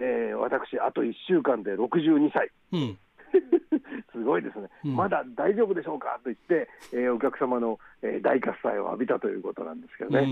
[0.00, 2.50] えー、私、あと1週間で62歳。
[2.72, 2.98] うん
[4.12, 10.26] すごいですね、うん、まだ大丈夫でしょうかと言って、えー、お客様の、えー、大喝采を浴びたということなんですけどね。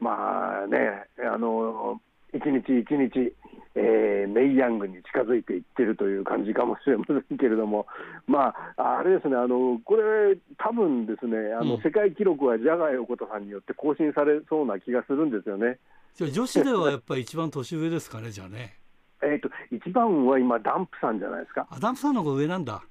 [0.00, 2.00] まあね、あの
[2.34, 3.32] 一日一日、
[3.76, 7.86] えー、メイヤングに近づいていってるという感じかもしれませんけれども、
[8.26, 15.78] まあ、あれですね、あのこれ、多分ですね、あの、うん、世界記録はジャガー横田さんによって更新されそうな気がするんですよね。
[16.14, 18.83] じゃ女子ではやっぱり一番年上ですかね、じゃあね。
[19.24, 21.66] えーと、一番は今、ダンプさんじゃないですか。
[21.70, 22.82] あダンプさんの方が上なんだ。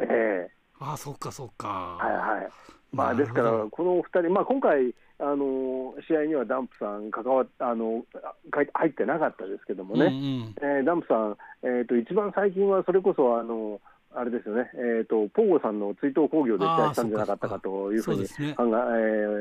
[0.00, 0.50] ええ。
[0.80, 1.68] ー、あそっかそっか。
[1.68, 2.48] はいはい。
[2.92, 8.04] まあ、ですから、このお二人、まあ、今回、あの試合にはダンプさん関わあの
[8.50, 13.80] 入ってなかったですけどもね、うんうん、えー、ダンプさん、えーと、一番最近はそれこそあの
[14.14, 18.54] あれですよね、えーと、ポーゴさんの追悼興行で試合したんじゃなかったかというふうに考え、ね。
[18.54, 18.60] え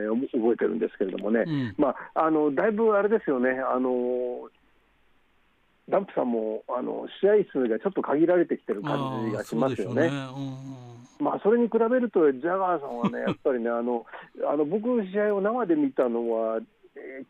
[0.07, 4.47] ー、覚えてるんですけれどもね、うん、まあ、あのだいぶあれですよね、あの
[5.91, 10.09] ダンプさんもあの試合数がちょっと限られてきてる感じがしますよね。
[11.19, 14.07] まあ、それに比べると、ジャガーさんはね、やっぱりね、あの
[14.51, 16.59] あの僕、試合を生で見たのは、
[16.95, 17.23] え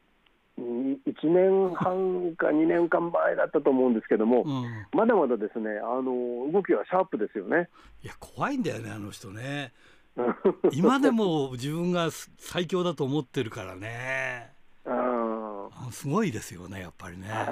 [0.58, 7.68] ー、1年半か2年間前だったと思うんですけども、うん、まだまだですねあの動きはシャープですよね。
[8.04, 9.74] いや、怖いんだよね、あの人ね。
[10.72, 14.51] 今でも自分が最強だと思ってるからね。
[15.92, 17.28] すごいですよね、やっぱりね。
[17.28, 17.46] は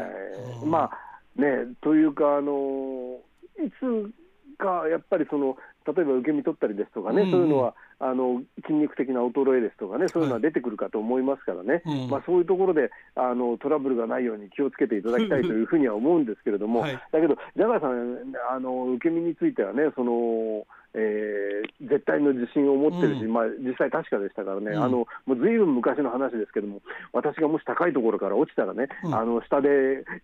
[0.63, 0.91] い、まあ
[1.39, 3.19] ね、というか、あの
[3.57, 4.13] いつ
[4.57, 26.81] かやっぱりその、例えば受け身取ったりですとかね、うん、そういうのはあの筋肉的な衰えですとかね、そういうのは出てくるかと思いますからね、はい、まあ、そういうところであのトラブルがないように気をつけていただきたいというふうには思うんですけれども、はい、だけど、ジャガーさん、あの受け身についてはね、そのえー、絶対の自信を持ってるし、うん、まあ、実際確かでしたからね、うん、あのもうずいぶん昔の話ですけども、
[27.13, 29.69] 私がもし高いところから落ちたらね、うん、あの下で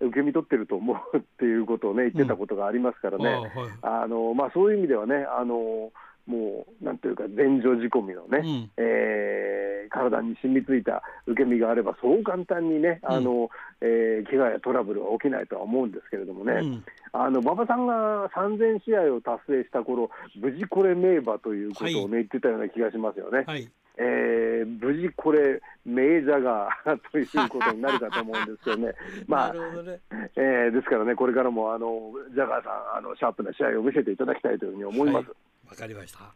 [0.01, 3.51] 受け身取ってると思うっていうことをね、言ってたことがありますからね、
[3.81, 5.91] あのまあ、そういう意味ではね、あの
[6.27, 13.49] もうなんというか、前場仕込みのね、うん、えー、体に染みついた受け身があれば、そう簡単にね、あの
[13.81, 16.83] えー、怪我やトラブルは起きないとは思うんですけれどもね、うん、
[17.13, 23.43] あの馬場さんが3000試合を達成した頃無事これ名馬ということをね、はい、言ってたような気がしますよね。
[23.45, 23.69] はい。
[23.97, 28.93] えー、無事これ、名ジャガーということになるかと思うんですけどね、
[29.25, 29.99] まあね。
[30.35, 35.27] えー、ですからね、これからもあのジャガーさんあの、シャープな試合を見せていただきたいというふうに思います。
[35.27, 35.35] はい
[35.69, 36.33] わかりました。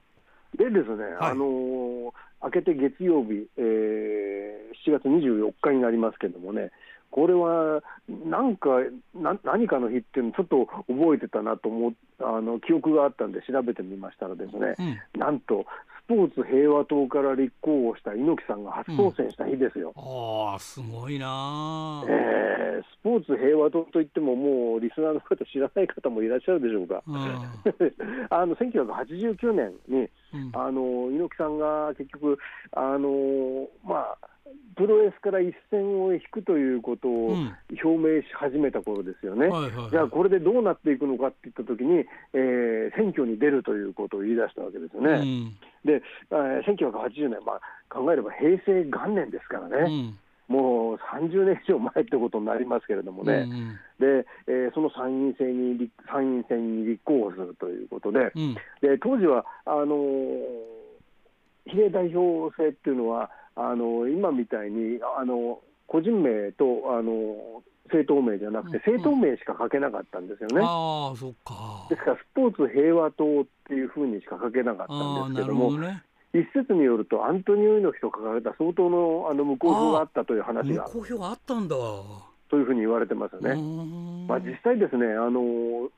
[0.58, 2.12] でですね、はい、あのー、
[2.44, 6.72] 明けて月曜日、えー、7月24日になりますけれどもね、
[7.12, 8.70] これはなんか
[9.16, 14.76] な何かの日っていうのちょっと覚えてたなと思あの記憶があったんで調べてみましたらですね、
[15.16, 15.66] うん、なんと
[15.99, 19.94] スポーツ平和党から立候補した猪木さんが初当選した日ですよ。
[19.96, 27.04] うん、ああすごいな、えー、スポーツ平和党といってももうリスナーの方知らない方もいらっしゃるでしょうか。
[27.06, 27.16] うん、
[28.32, 30.10] あの1989年に、
[30.54, 32.40] あの猪木さんが結局
[32.72, 34.18] あのまあ
[34.76, 37.36] プロレスから一線を引くということを
[37.84, 45.12] 表明し始めた頃ですよね、うんはいはい、じゃあ、これでどうなっていくのかっていったときに、えー、選挙に出るということを言い出したわけですよね。
[45.20, 50.16] うん、で、えー、1980年、まあ、考えれば平成元年ですからね。
[50.50, 60.40] うん、もう30年以上前ってことになりますけれどもね、うんうん、でえー、その参院選に参院選に立候補するということで、うん、で当時はあのー、
[61.68, 70.62] 比例代表制っていうのは、あの今みたいにあの個人名とあの政党名じゃなくて、政党名しか書けなかったんですよね。
[70.64, 80.86] あそっかですから、スポーツ平和党っていうふうにしか書けなかったんですけども、どね、一説によると、アントニオ猪木と書かれた相当のあの無効票があったという話が。
[80.94, 81.76] 無効票があったんだ
[82.50, 83.56] というふうに言われてますよね。
[84.28, 85.90] まあ、実際ですねあの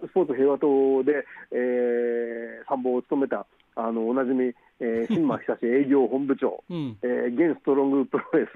[0.00, 3.46] スポーツ平和党で、えー、参謀を務めた
[3.76, 8.48] あのおなじみ、えー、新間久志営業本部長、 うん、えー、現ストロングプロレス、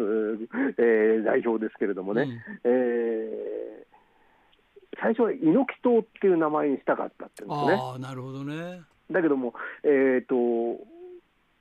[0.78, 2.30] えー、代表ですけれどもね、うん、
[2.64, 7.80] えー、最初は猪木党っていう名前にしたかったっていうんですね。
[7.96, 8.82] あなるほどね。
[9.10, 9.54] だけども、
[9.84, 10.84] えーと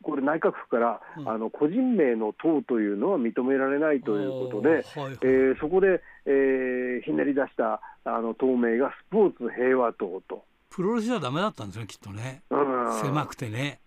[0.04, 10.46] これ、内閣府から、うん、あの個人名の党というのは認められないということで、はいはい、えー、そこで、えー、ひねり出したあの党名がスポーツ平和党と。
[10.70, 13.80] プロレスじゃだめだったんですね、きっとね、うん、狭くてね。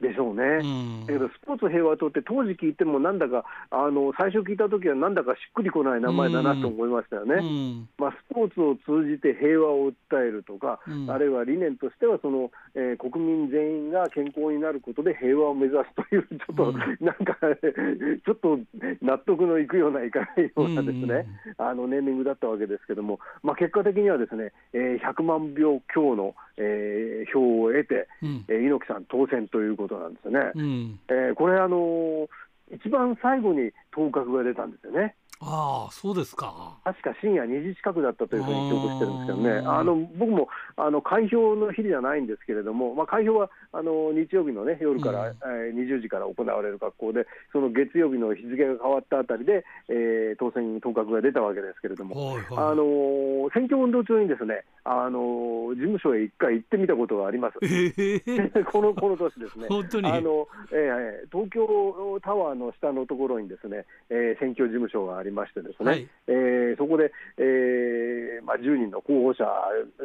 [0.00, 16.72] でしょうね、うん、だけどスポーツ平和党って当時聞いてもなんだかあの最初聞いた時はなんだかしっくりこない名前だなと思いましたよね、うん、まあ、スポーツを通じて平和を訴えるとか、うん、あるいは理念としてはその、えー、国民全員が健康になることで平和を目指すというちょっと、
[17.04, 17.36] なんか
[18.24, 18.58] ちょっと
[19.02, 21.26] 納得のいくようないかないようなですね、
[21.58, 30.52] あのネーミングだったわけですけども、まあ、結果的にはですね、えー、100万票強の、えー、票を得て、うん、えー、猪木さん当選ということことなんですよね。
[30.54, 32.28] うん、えー、これあの
[32.70, 35.14] 一番最後に当確が出たんですよね。
[35.40, 36.78] ああそうですか。
[36.84, 59.66] 確か深夜2時近くだったというふうに記憶してるんですけどね、あの僕もあの開票の日じゃないんですけれども、まあ、開票はあの日曜日の、ね、夜から、うん、えー、20時から行われる学校で、その月曜日の日付が変わったあたりで、えー、当選当確が出たわけですけれども、はいはい、あの選挙運動中にですね、あの事務所へ一回行ってみたことがあります、えー、 このこの年ですね。
[59.68, 60.10] 本当に。
[60.10, 69.44] あの、えー、東京タワーの下のところにですね、えー、選挙事務所がありましてですね、はい、えー、そこで、えーまあ、10人の候補者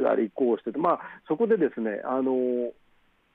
[0.02, 2.34] が立候補してて、まあ、そこでですね、あの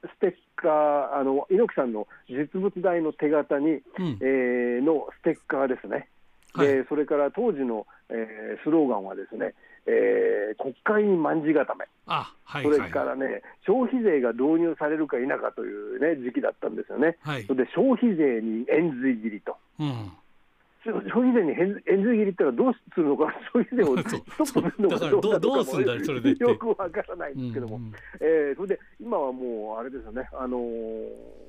[0.02, 6.08] ステッカー、あの猪木さんの実物大の手形に、うん、えー、のステッカーですね、
[6.52, 9.54] はい、それから当時の、えー、スローガンはですね、
[9.86, 19.56] えー、国会に卍固め、あはい、それからね、消費税が導入されるか否かという、ね、時期だったんですよね、はい、それで消費税に円髄切りと。
[19.80, 20.12] うん
[20.92, 21.52] 消費税に
[21.86, 31.48] 円髄切りってのはどうするのか、消費税をストップするのかどうかどうすんだそれでよくわからないんですけども、うんうん、えー、それで今はもうあれですよね、あのー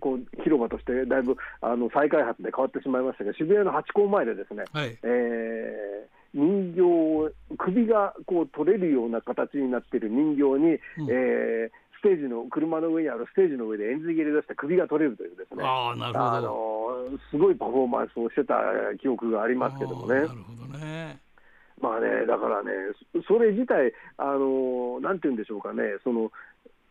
[0.00, 10.78] こう広場としてだいぶあの再開発で変わってしまいましたが、渋谷のハチ公前でですね、はい、えー、人形、首がこう取れるような形になっている人形に、うん、
[11.10, 15.64] えーステージの車の上にあるステージの上で円髄切り出して首が取れるというですね。
[15.64, 16.24] あなるほど。
[16.24, 18.54] あのすごいパフォーマンスをしてた
[19.00, 20.14] 記憶がありますけどもね。
[20.14, 20.34] なるほ
[20.72, 21.18] どね。
[21.80, 22.70] まあね、だからね、
[23.26, 26.30] それ自体、あのなんていうんでしょうかね、その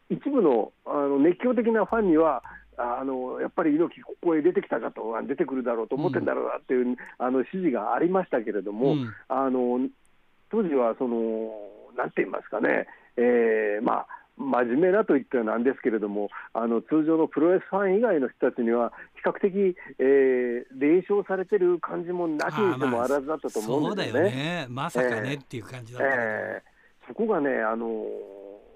[0.09, 2.43] 一部のあの熱狂的なファンには、
[2.77, 9.79] あのやっぱり猪木、ここへ出てきたかと、出てくるだろうと思ってんだろうなっていう、うん、あの指示がありましたけれども、うん、あの
[10.51, 11.51] 当時はその、
[11.97, 24.23] なんて言いますかね、えー、まあ、真面目なと言ってはなんですけれども、あの通常のプロレスファン以外の人たちには、比較的、えー、冷笑されてる感じもなきにしてもあらずだったと思うんですよね。
[24.23, 24.67] まあ、ね。
[24.69, 28.05] まさかね、えー、っていう感じだった、えー、そこがね、あの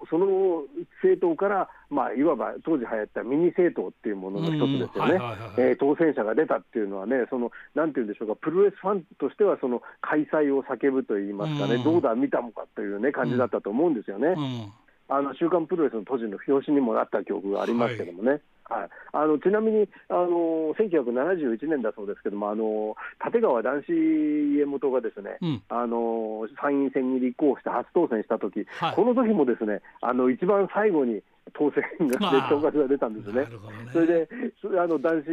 [0.10, 0.64] その
[1.02, 14.36] 政党から、まあ、いわば当時流行ったミニ政党っていうものの一つですよね、当選者が出たっていうのはね、そのなんていうんでしょうか、プロレスファンとしては、その開催を叫ぶといいますかね、どうだ、見たもかという、ね、感じだったと思うんですよね。
[15.10, 18.32] あの週刊プロレスの当時の表紙にもなった記憶がありますけどもね。
[18.32, 18.42] はい。
[18.70, 33.38] はい、あのちなみにあの1971年だそうですけども、あの立川談志家元がですね、うん、あの参院選に立候補して初当選したとき、はい、この時もですねあの一番最後に当選が、当確が出たんですね。
[33.42, 33.48] ね。
[33.94, 34.28] それで、
[34.80, 35.32] あの男子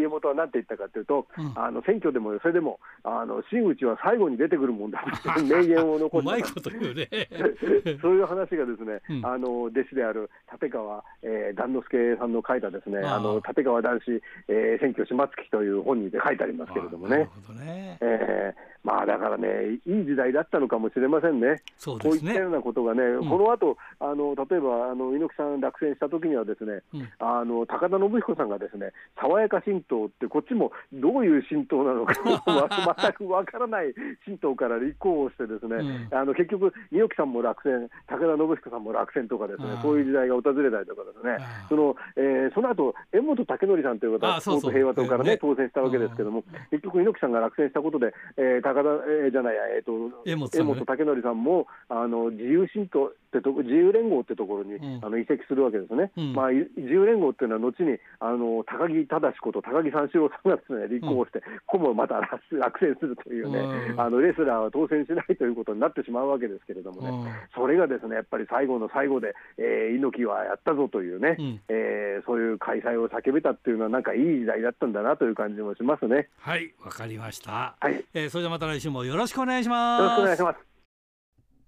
[0.00, 6.30] 家元は何て言ったかというと、うん、あの選挙でもそれでも、あの真打ちは最後に出てくるもんだと 名言を残した。
[6.70, 7.08] うね、
[8.00, 17.28] そういう話がですね、うん、あの弟子である立川、えー、段之助さんの書いたですね、あの立川男子、えー、選挙島月という本にで書いてありますけれどもね。
[17.58, 17.98] ね。
[18.00, 32.14] えーまあだからね、いい時代だったのかもしれませんね、そう、ね、こういったようなことがね、うん、この後あの例えばあの猪木さん落選した時には、ですね、うん、あの高田信彦さんがですね爽やか神道って、こっちもどういう神道なのか
[33.04, 33.92] 全くわからない
[34.24, 41.36] 神道から立候補して、ですね、うん、あの結局、猪木さんも落選、高田信彦さんも落選とか、ですねそういう時代が訪れたりとかですね、
[41.68, 48.88] そのえー、その後柄本武則さんという方は、スポーツ平和党からね、当選したわけですけども、結局、猪木さんが落選したことで、えー高田
[49.24, 55.04] えー、じゃないや、えーと、江本江本武則さんもあの自由新党ってと自由連合ってところに、うん。
[55.04, 56.32] あの移籍するわけですね、うん。
[56.34, 63.58] まあ、い自由連合っていうのは、後にあの高木正こと高木三四郎さんがです、ね、立候補して、ここもまた落落選するというね、
[63.94, 64.00] うん。
[64.00, 67.08] あのレスラーは当選しないということになってしまうわけですけれどもね。
[67.08, 67.32] うん。
[67.54, 71.60] それがですねやっぱり最後の最後で、えー、猪木はやったぞというね、うん。
[71.68, 76.28] えーそういう開催を叫べたっていうのは、なんかいい時代だったんだなという感じもしますね。
[76.38, 80.14] はいわかりました、はい、よえーそれではまた来週もよろしくお願いしろます。
[80.14, 80.58] しくお願いします。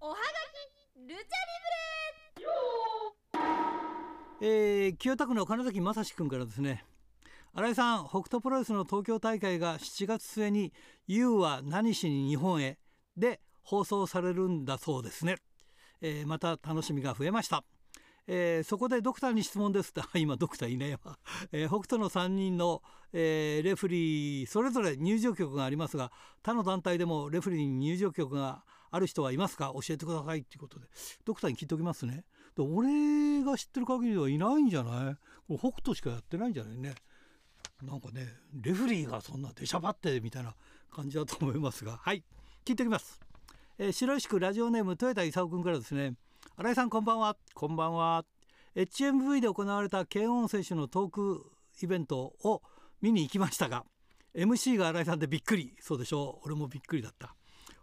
[0.01, 0.21] おはが
[0.97, 1.53] きルチャリ
[4.45, 6.85] えー清田区の金崎正史君からですね。
[7.55, 10.73] 新井さん北斗プロレスの東京大会が7月末に
[11.07, 12.79] 「YOU は何しに日本へ」
[13.17, 15.37] で放送されるんだそうですね、
[16.01, 17.63] えーまた楽しみが増えました、
[18.27, 20.03] えーそこでドクターに質問ですって。
[20.19, 21.19] 今ドクターいないわ、
[21.53, 22.83] えー北斗の3人の、
[23.13, 29.73] えーレフリーそれぞれ入場曲がありますが他の団体でもレフリーに入場曲がある人はいますか？
[29.75, 30.87] 教えてくださいっていうことで。
[31.25, 32.25] ドクターに聞いておきますね。
[32.55, 35.17] で俺が知ってる限りではいないんじゃない？
[35.49, 36.95] これ北斗しかやってないんじゃないね。
[37.83, 40.55] なんかねレフリーがそんな出しゃばってみたいな
[40.91, 41.97] 感じだと思いますが。
[41.97, 42.23] はい。
[42.65, 43.19] 聞いておきます、
[43.79, 46.15] えー白石区ラジオネーム豊田勲君からですね。
[46.55, 47.35] 新井さんこんばんは。
[47.55, 48.27] こんばんは。
[48.77, 52.61] HMV で行われた慶音選手のトークイベントを
[53.01, 53.85] 見に行きましたが
[54.35, 55.75] MC が新井さんでびっくり。
[55.81, 56.47] そうでしょう。
[56.47, 57.35] 俺もびっくりだった。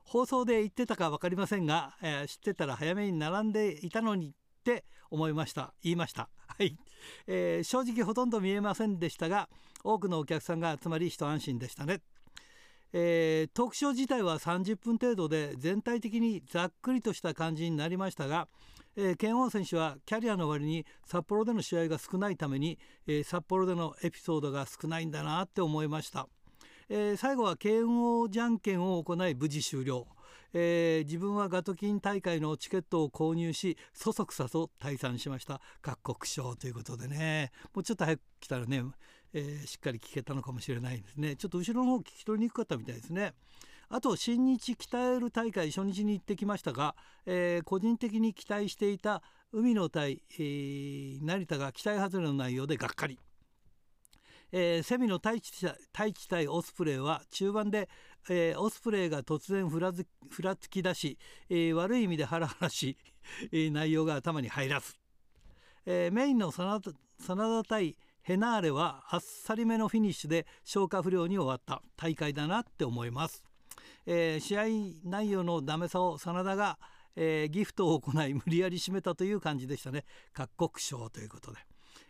[0.04, 5.74] 放送で言ってたか分かりませんが、えー知ってたら早めに並んでいたのにって思いました。
[5.82, 6.30] 言いました。
[6.46, 6.78] はい、
[7.26, 9.50] えー正直ほとんど見えませんでしたが
[9.84, 12.02] 多くのお客さんが集まり一安心でしたね
[12.92, 18.48] えートークショー自体は30分程度で全体的にざっくりとした感じになりましたが、
[18.96, 26.28] えー、ケンオン選手はキャリアの割に札幌での試合が少ないために、えー札幌でのエピソードが少ないんだなって思いました、
[26.90, 30.08] えー最後は慶応じゃんけんを行い無事終了、
[30.54, 35.62] えー自分はガトキン大会のチケットを購入しそそくさと退散しました。
[35.82, 37.52] 各国賞ということでね。
[37.74, 38.84] もうちょっと早く来たらね、
[39.34, 41.36] えーしっかり聞けたのかもしれないですね。
[41.36, 43.34] ちょっと後ろの方聞き取りにくかったみたいですね。
[43.90, 53.20] あと新日鍛える大会初日に行ってきましたが、えー個人的に期待していた海の対、えー成田が期待外れの内容でがっかり。
[54.52, 55.52] えーセミの太一
[55.94, 57.90] 太一対オスプレイは中盤で、
[58.30, 61.18] えーオスプレイが突然ふらつふらつき出し、
[61.50, 62.98] えー悪い意味でハラハラし、
[63.52, 64.94] え内容が頭に入らず、
[65.86, 67.98] えーメインの真田真田対
[68.30, 73.44] ヘナーレはあっさりめのフィニッシュで消化不良に終わった大会だなって思います、
[74.06, 74.66] えー試合
[75.04, 76.78] 内容のダメさを真田が、
[77.16, 81.58] えーギフトを行い無理やり締めたという感じでしたね各国賞ということで。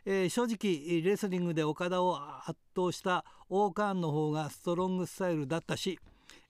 [0.03, 5.99] えー正直レスリングで岡田を圧倒したオーカーンの方がストロングスタイルだったし、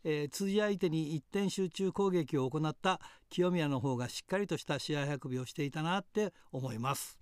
[0.03, 7.18] えー辻相手に一点集中攻撃を行った清宮の方がしっかりとした試合運びをしていたなって思います。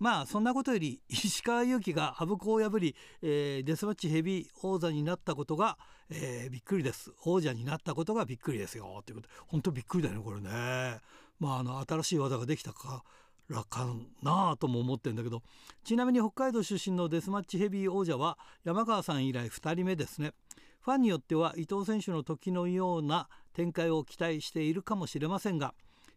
[0.00, 7.12] まあそんなことより石川祐希が 羽生子を破り、えーデスマッチヘビー王座になったことが、えーびっくりです。
[7.24, 9.02] 王者になったことがびっくりですよ。
[9.04, 9.28] ということ。
[9.46, 11.00] 本当びっくりだよねこれね。
[11.38, 13.04] まああの新しい技ができたか
[13.50, 15.42] らかなあとも思ってるんだけど。
[15.84, 20.32] ちなみに北海道出身のデスマッチヘビー王者は山川さん以来2人目ですね。
[20.80, 25.74] ファンによっては伊藤選手の時のような展開を期待しているかもしれませんが、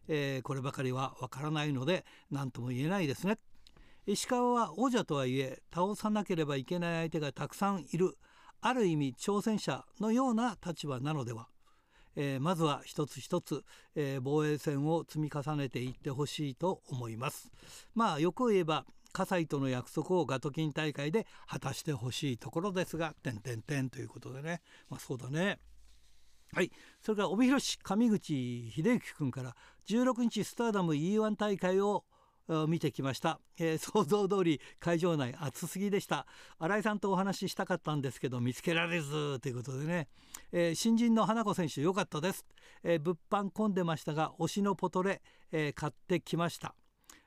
[0.08, 3.38] えーこればかりはわからないので何とも言えないですね。
[4.06, 8.18] 石川は王者とはいえ倒さなければいけない相手がたくさんいる。
[8.60, 11.48] ある意味挑戦者のような立場なのでは、
[12.16, 13.62] えーまずは一つ一つ、
[13.94, 17.50] えー防衛戦を積み重ねていってほしいと思います。
[17.94, 24.60] まあよく言えば葛西との約束をガトキン大会で果たしてほしいところですが点点点ということでね。
[24.90, 25.60] まあそうだね。
[26.52, 26.70] はい。
[27.00, 29.56] それから帯広市上口秀幸君から
[29.88, 32.04] 16日スターダム E1 大会を
[32.68, 36.26] 見てきました、えー 想像通り会場内暑すぎでした。
[36.58, 40.08] 新井さんとお話ししたかったんですけど見つけられずということでね、
[40.52, 42.44] えー新人の花子選手良かったです、
[42.82, 46.74] えー物販混んでましたが推しのポトレ、えー買ってきました。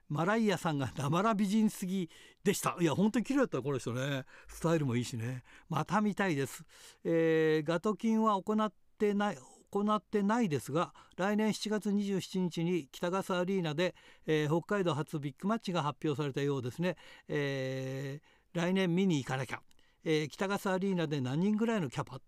[0.10, 2.10] マライアさんがなまら美人すぎ
[2.42, 2.78] でした。
[2.80, 4.24] いや本当に綺麗だったこの人ね。
[4.48, 5.44] スタイルもいいしね。
[5.68, 6.64] また見たいです、
[7.04, 9.38] えーガトキンは行ってない
[9.84, 16.96] 行ってないですが来年7月27日に北笠アリーナで、えー北海道初ビッグマッチが発表されたようですね、
[17.28, 19.62] えー来年見に行かなきゃ、
[20.04, 22.20] えー北笠アリーナで何人ぐらいのキャパ？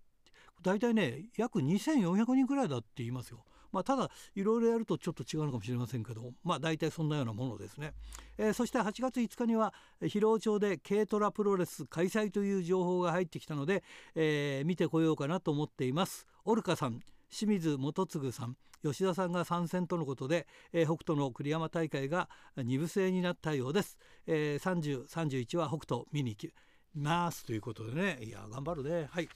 [0.62, 3.44] 大体ね約2400人ぐらいだって言いますよ。
[3.72, 7.94] まあ、ただいろいろやるとちょっと違うのかもしれませんけどまあ大体そんなようなものですね、
[8.40, 9.76] えーそして8月5日には
[10.08, 13.84] 広尾町で軽トラプロレス開催という情報が入ってきたので、
[14.16, 16.26] えー見てこようかなと思っています。
[16.46, 17.00] オルカさん
[17.30, 26.54] 清水元次さん吉田さんが参戦とのことで、えー、北斗の栗山大会が2部制になったようです、えー、30、31は北斗見に行き
[26.96, 27.46] ます。
[27.46, 28.20] ということでね。
[28.24, 29.08] いや頑張るね。
[29.12, 29.30] はい、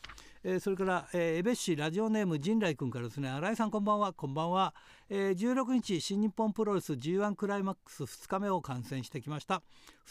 [0.46, 3.30] えー、それから、えー、江別市ラジオネーム陣来君からですね。
[3.30, 4.12] 新井さんこんばんは。
[4.12, 4.76] こんばんは、
[5.10, 9.62] えー、16日新日本プロレス G1 クライマックス2日目を観戦してきました。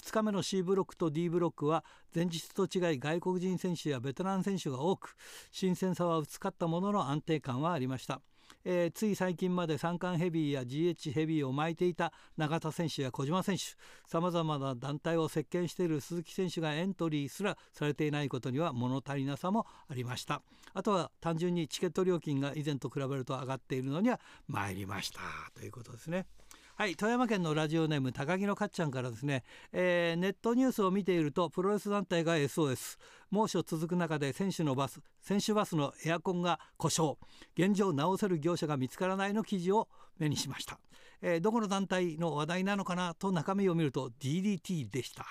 [0.02, 5.16] 2日目の C ブロックと D ブロックは前日と違い外国人選手やベテラン選手が多く
[5.50, 8.22] 新鮮さは薄かったものの安定感はありました。
[8.64, 13.62] えー、つい最近まで三冠ヘビーや GH ヘビーを巻いていた永田選手や小島選手
[14.06, 20.42] さまざまな団体を席巻している鈴木選手がエントリーすらされていないことには物足りなさもありました
[20.74, 25.20] あとは単純にチケット料金が以前と比べると上がっているのには参りました
[25.54, 26.26] ということですね。
[26.74, 29.44] はい富山県のラジオネーム高木のかっちゃんからですね、
[29.74, 32.98] えー、ネットニュースを見ているとプロレス団体が SOS
[33.30, 37.18] 猛暑続く中で選手のバス選手バスのエアコンが故障。
[37.58, 40.78] 現状直せる業者が見つからないの記事を目にしました、
[41.20, 43.14] えー、どこの団体の話題なのかな？
[43.14, 45.26] と中身を見ると DDT でした。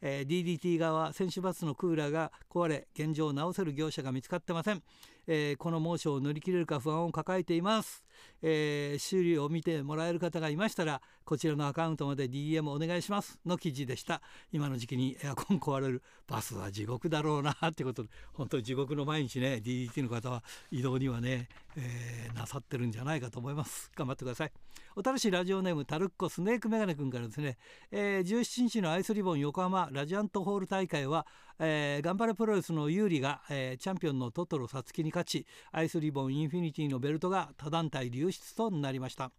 [0.00, 4.82] えー、DDT 側選手バスのクーラーが壊れ現状直せる業者が見つかってません、
[5.26, 8.04] えー、この猛暑を乗り切れるか不安を抱えています、
[8.42, 14.20] えー、修理を見てもらえる方がいましたらこちらのアカウントまで DM お願いしますの記事でした。
[14.52, 23.90] 今の時期にエアコン壊れるバスは地獄だろうなってことで本当に地獄の毎日ね DDT の方は移動にはね、えー、なさってるんじゃないかと思います。
[23.96, 24.52] 頑張ってください。
[24.96, 27.56] 小樽市ラジオネームタルッコスネークメガネ君からですね、
[27.90, 31.26] えー、17日のアイスリボン横浜ラジアントホール大会は、
[31.58, 39.30] えー、頑張れプロレスの有利が、えー、チャンピオンのトトロサツキに勝ちアイスリボンインフィニティのベルトが他団体流出となりました、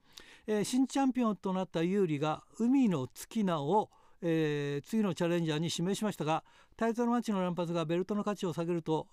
[0.48, 3.90] えー、新チャンピオンとなった有利が海の月名を
[4.28, 6.44] えー、次のチャレンジャーに指名しましたが
[6.78, 9.08] タイトルマッチの乱発がベルトの価値を下げると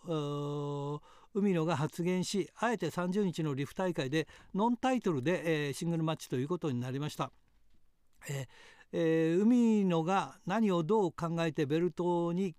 [1.34, 7.30] 海野が発言しあえて30日のリフ大会でノンタイトルで、えー、シングルマッチということになりました。
[8.28, 8.46] えー
[8.92, 12.54] えー、海野が何をどう考えてベルトに、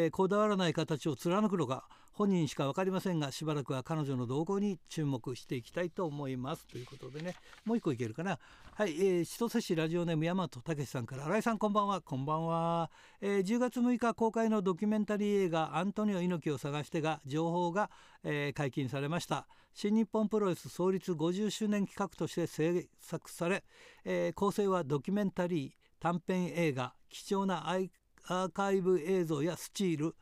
[0.00, 6.66] えー、こだわらない形を貫くのか本人しか分かりませんがしばらくは彼女の動向に注目していきたいと思います。
[6.66, 7.34] ということでね
[7.64, 8.38] もう一個いけるかな。
[8.74, 17.90] はい、えー、千歳市ラジオネーム大和武さんから新井さんこんばんはこんばんは、えー、10月6日公開のドキュメンタリー映画「アントニオ猪木を探して」が情報が、
[18.22, 19.48] えー、解禁されました。
[19.74, 23.64] 新日本プロレス創立50周年企画として制作され、
[24.04, 27.78] えー、構成はドキュメンタリー短編映画貴重なア
[28.30, 30.14] アーカイブ映像やスチール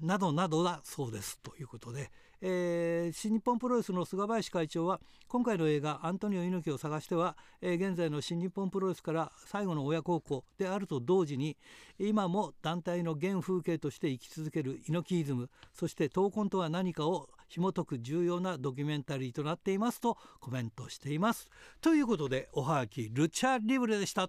[0.00, 2.10] などなどだそうですということで、
[2.42, 11.56] えー、新日本プロレスの菅林会長は今回の映画「アントニオ猪木を探しては」えー、現在の新日本プロレスから最後の親孝行であると同時に
[11.98, 21.48] 今も団体の原風景として生き続ける猪木イズムそして闘魂とは何かを紐解く重要なドキュメンタリーとなっていますとコメントしています。
[21.80, 24.28] ということでおはがきルチャリブレでした。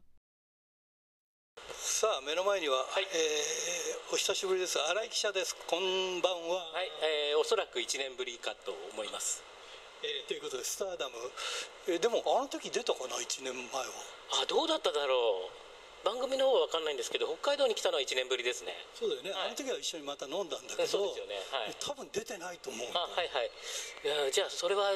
[1.74, 4.78] さあ目の前には、はい、えー、お久しぶりです。
[4.78, 5.58] 新井記者です。
[5.66, 6.70] こんばんは。
[6.70, 6.90] はい、
[7.34, 9.42] えー、おそらく1年ぶりかと思います、
[10.06, 11.18] えー、ということでスターダム、
[11.90, 13.90] えー、でもあの時出たかな1年前は。
[14.38, 16.06] あどうだっただろう。
[16.06, 18.78] 番組の方は分かんないんですけど北海道に来たのは1年ぶりですね。
[18.94, 23.50] そうだよね、はい、あの時は一緒にまた飲んだんだけどそうですよね、はい、多分出てないと思うあはいはい。
[24.06, 24.94] いやじゃあそれは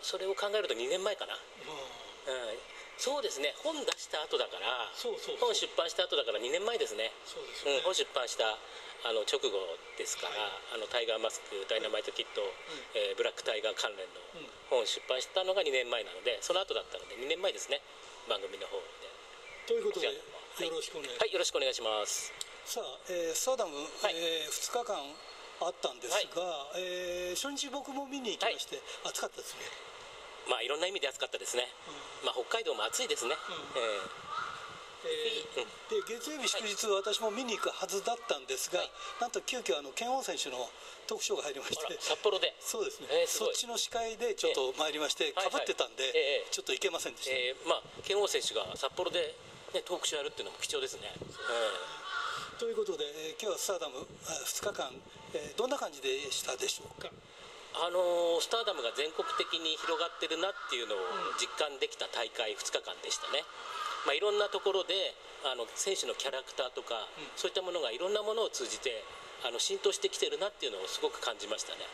[0.00, 3.56] それを考えると2年前かな、うん、うんそうですね。
[3.64, 4.92] 本出した後だから
[5.40, 7.08] 本出版した後だから2年前ですね。
[7.24, 8.60] そうですね、うん、本出版した
[9.08, 9.56] あの直後
[9.96, 12.52] ですから、はい、あのタイガーマスクダイナマイトキット、うん、
[12.92, 14.20] えー、ブラックタイガー関連の
[14.68, 17.80] 本出版したのが2年前なのでその後だったので2年前ですね。
[18.28, 19.08] 番組の方で。
[19.64, 20.20] ということでよ
[20.68, 22.36] ろしくお願いします、はい、よろしくお願いします。
[22.68, 25.00] さあ、えー、スターダム、はい、えー、2日間
[25.64, 29.89] あったんですが、はい、えー、初日僕も見に行きまして、はい、暑かったですね
[30.48, 31.66] まあいろんな意味で暑かったですね、
[32.22, 34.30] うん、まあ北海道も暑いですね、うん、えー、
[35.04, 40.68] えー、で月曜日祝日、私も見に行くはずだったんですが、はい、なんと急遽あの剣王選手の
[41.08, 42.52] 特賞が入りまして札幌で。
[42.60, 49.34] そうですね、えー、すそっちの司会でちょっと参りましてかぶ、ってたんで、えー、ちょっと行けませんでした、えー、まあ剣王選手が札幌で、
[49.72, 54.92] ね、トークショーやるっていうのも貴重ですね、えー、ということで、えー、今日はスターダム2日間、
[55.34, 57.08] えー、どんな感じでしたでしょうか？
[57.78, 61.02] あのスターダムが全国的に広がってるなっていうのを
[61.38, 63.46] 実感できた大会2日間でしたね、
[64.06, 65.14] まあ、いろんなところで
[65.46, 69.04] あの選手のキャラクターとか、うん、そういったものがいろんなものを通じて
[69.46, 71.86] あの浸透してきてるなっていうのをすごく感じましたね、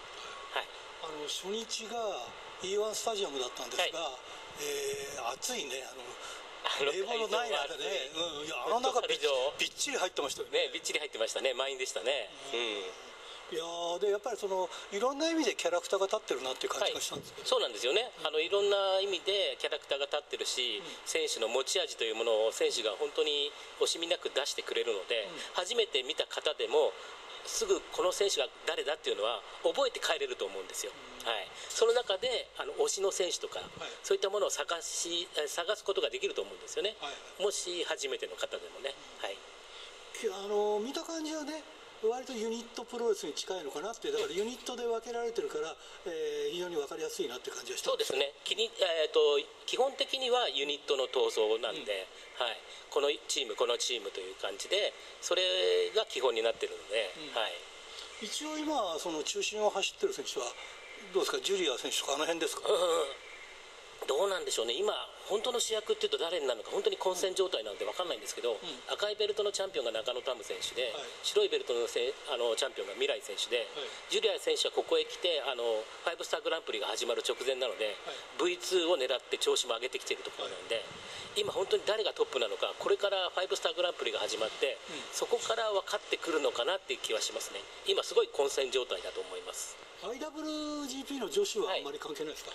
[0.57, 0.69] はい、
[1.07, 2.27] あの初日が
[2.65, 5.85] E1 スタジアムだったんですが、はい、えー、暑いね。
[5.87, 11.55] あの冷房のない中で、うん、いやあの中びっちり入ってましたよね、ね、びっちり入ってましたね。
[11.55, 13.06] 満員でしたね、うん、
[13.47, 13.63] いや
[14.03, 26.91] でやっぱりそのいろんな意味でキャラクターが立ってるなっていう感じがしたんですはい、そうなんですよね、あのいろんな意味でキャラクターが立ってるし、うん、選手の持ち味というものを選手が本当に惜しみなく出してくれるので、うん、初めて見た方でも
[27.47, 30.91] すぐこの選手が誰だっていうのは覚えて帰れると思うんですよ、
[31.23, 37.07] はい、その中であの推しの選手とか、はい、そういったものを探し探すことができると思うんですよね、は
[37.39, 38.91] い、もし初めての方でもね、
[39.23, 39.39] はい、
[40.35, 41.63] あの見た感じはね
[42.05, 45.75] 割とユニットプロレスに近いのかなってだからユニットで分けられてるから、
[46.05, 47.91] えー、非常に分かりやすいなって感じがした。
[47.91, 48.33] そうですね。
[48.45, 52.07] きに、えーと、基本的にはユニットの闘争なんで、
[52.39, 52.59] うん、はい、
[52.91, 55.43] このチームこのチームという感じでそれ
[55.97, 57.57] が基本になってるので、うん、はい、
[58.23, 60.47] 一応今その中心を走ってる選手は
[61.15, 61.39] どうですか？
[61.43, 62.63] ジュリア選手とかあの辺ですか、
[64.07, 64.75] どうなんでしょうね。
[64.75, 64.93] 今
[65.27, 80.83] 本当の主役っていうと誰になるのか本当に混戦状態なんで分かんないんですけど、うん、赤いベルトのチャンピオンが中野タム選手で、はい、白いベルトのせあのチャンピオンが未来選手で、はい、ジュリア選手はここへ来てあの5スターグランプリが始まる直前なので、はい、V2 を狙って調子も上げてきているところなんで、
[81.37, 87.61] 今本当に誰がトップなのかこれから5スターグランプリが始まって、うん、そこから分かってくるのかなっていう気はしますね。
[87.85, 89.77] 今すごい混戦状態だと思います。
[90.01, 92.53] IWGP の女子はあんまり関係ないですか、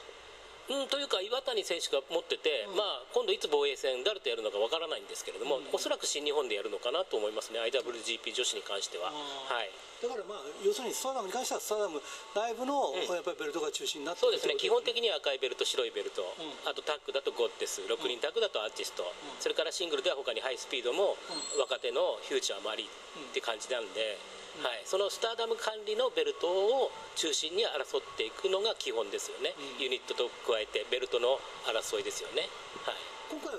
[0.71, 9.67] うん、というか岩谷選手が持ってて、うん、まあ、今度いつ防衛戦誰とやるのかわからないんですけれども、うん、おそらく新日本でやるのかなと思いますね IWGP 女子に関しては、はい、
[9.99, 11.99] だからまあ要するにスターダムに関してはスターダム
[12.31, 16.23] 内部の、やっぱりベルトが中心になってそうですね基本的には赤いベルト白いベルト、
[16.63, 19.03] あとタッグだとゴッテス6人タッグだとアーティスト、
[19.43, 21.19] それからシングルでは他にハイスピードも、
[21.59, 22.89] 若手のフューチャーマリーっ
[23.35, 24.15] て感じなんで、
[24.59, 32.51] はい、そのスターダム管理のベルトを中心に争っていくのが基本ですよね、うん、ユニットと加えてベルトの争いですよね、
[32.83, 32.99] はい、
[33.31, 33.55] 今回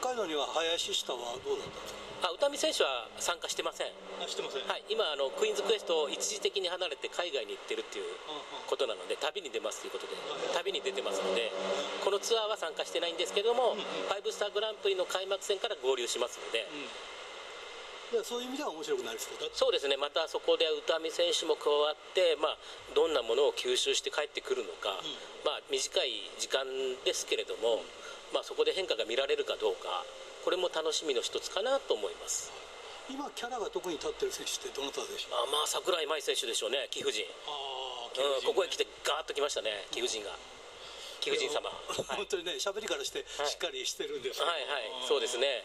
[0.00, 2.02] 北海道には林下はどうだったんですか？
[2.22, 3.90] あ宇多美選手は参加してません。
[4.30, 8.14] してません、はい、今あのクイーンズクエストを一時的に離れて海外に行ってるっていう
[8.70, 10.14] ことなので旅に出ますということで
[10.54, 11.50] 旅に出てますので
[12.06, 16.86] このツアーは参加してないんですけども、うんうん、5スターグランプリの開幕戦から合流しますので、うん
[18.20, 19.48] そういう意味では面白くなりそうだ。
[19.56, 19.96] そうですね。
[19.96, 22.58] またそこで宇多美選手も加わって、まあ、
[22.92, 25.16] どんなものを吸収して帰ってくるのか、うん、
[25.48, 26.66] まあ、短い時間
[27.04, 30.04] ですけれども、うん、まあ、そこで変化が見られるかどうか
[30.44, 32.52] これも楽しみの一つかなと思います。
[33.10, 35.42] 今キャラが特に立ってる選手ってどなたでしょう？
[35.42, 37.26] あまあ櫻井舞選手でしょうね貴婦人。
[37.46, 40.34] あ、うん、ここへ来てガーッときましたね貴婦人が。
[41.22, 41.70] 貴婦人様、
[42.18, 45.06] 本当にね喋りからしてしっかりしてるんです、はい、はいはい。
[45.06, 45.62] そうですね、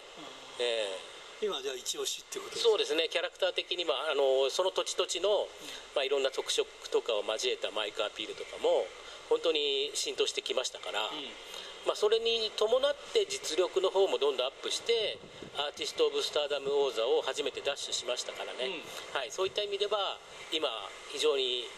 [0.59, 0.99] ええ。
[1.13, 3.05] ー今じゃあ一押しってことそうですね。
[3.13, 5.45] キャラクター的にはあのその土地土地の、
[5.93, 8.89] まあ、いろんな特色とかを交えたマイクアピールとかも
[9.29, 11.29] 本当に浸透してきましたから、うん、
[11.85, 15.19] まあ、それに伴って実力の方もどんどんアップして
[15.61, 18.81] アーティスト・オブ・スターダム王座を初めて奪取しましたからね、
[19.13, 20.17] うん、はい、そういった意味では
[20.49, 20.65] 今
[21.13, 21.69] 非常に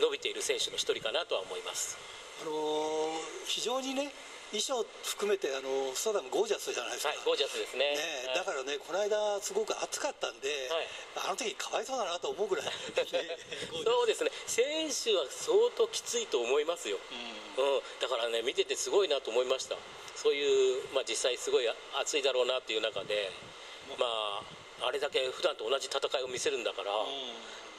[0.00, 1.98] 伸びている選手の一人かなとは思います。
[2.42, 4.12] あのー、非常にね
[4.50, 12.66] 衣装含めてあのスタダムゴージャスじゃないですか、はい、ゴージャスですね、ねだからねこの間すごく暑かったんで、はい、あの時かわいそうだなと思うぐらい。
[12.72, 14.30] そうですね。
[14.46, 16.98] 選手は相当きついと思いますよ、
[17.56, 19.76] うん、うん、だからね見ててすごいなと思いました。
[20.16, 21.68] そういう、まあ、実際すごい
[22.00, 23.30] 暑いだろうなっていう中で
[23.96, 24.42] ま
[24.82, 27.08] ああれだけ普段と同じ戦いを見せるんだから、うん、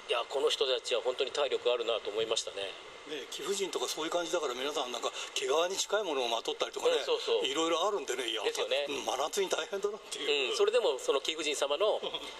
[0.07, 2.71] いやこの人たちは本当に体力あるなと思いましたね
[3.09, 11.97] ね、貴婦人とかそういう感じだから皆さんなんか毛皮に近いものをまとったりとかね、そういろいろあるんでねいやですよね、真夏に大変だなっていう、うん、それでもその貴婦人様の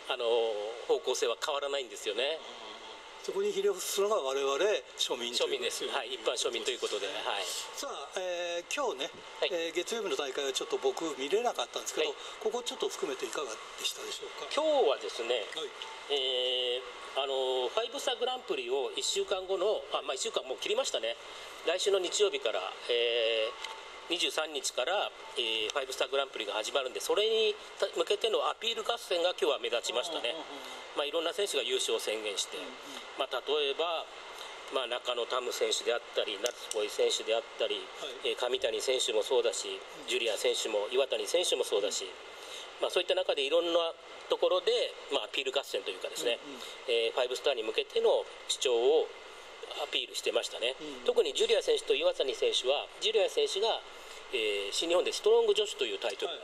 [0.07, 0.25] あの
[0.87, 2.37] 方向性は変わらないんですよね。
[3.19, 4.55] そこに比例するのが我々
[4.95, 7.43] 庶民庶民です、はい、一般庶民ということで、はい、
[7.75, 9.11] さあ、えー、今日ね、
[9.43, 14.47] はい、えー、月曜日の大会はちょっと僕見れなかったんですけど、はい、ここちょっと含めていかがでしたでしょうか？
[14.55, 15.67] 今日はですね、はい、
[16.11, 21.19] えーあのファイブスターグランプリを1週間後のあ、まあ、1週間もう切りましたね。
[21.67, 27.53] 来週の日曜日から、えー、23日から、えー、ファイブスターグランプリが始まるんでそれに
[27.93, 30.33] 向けてのアピール合戦が今日は目立ちましたね、
[30.95, 32.57] まあ、いろんな選手が優勝を宣言して、
[33.19, 34.07] まあ、例えば
[34.69, 39.65] まあ、中野タム選手であったり夏ボイ選手であったり、はい、え上谷選手もそうだし
[40.05, 42.05] ジュリア選手も岩谷選手もそうだし、
[42.81, 43.79] まあ、そういった中でいろんな
[44.29, 44.71] ところで、
[45.11, 49.07] まあ、アピール合戦というかですね、うんうん、えー、5スターに向けての主張を
[49.83, 53.81] アピールしてましたね、うんうん、特にジュリア選手と岩谷選手はジュリア選手が、
[54.33, 56.41] えー、新日本でストロング女子というタイトルが、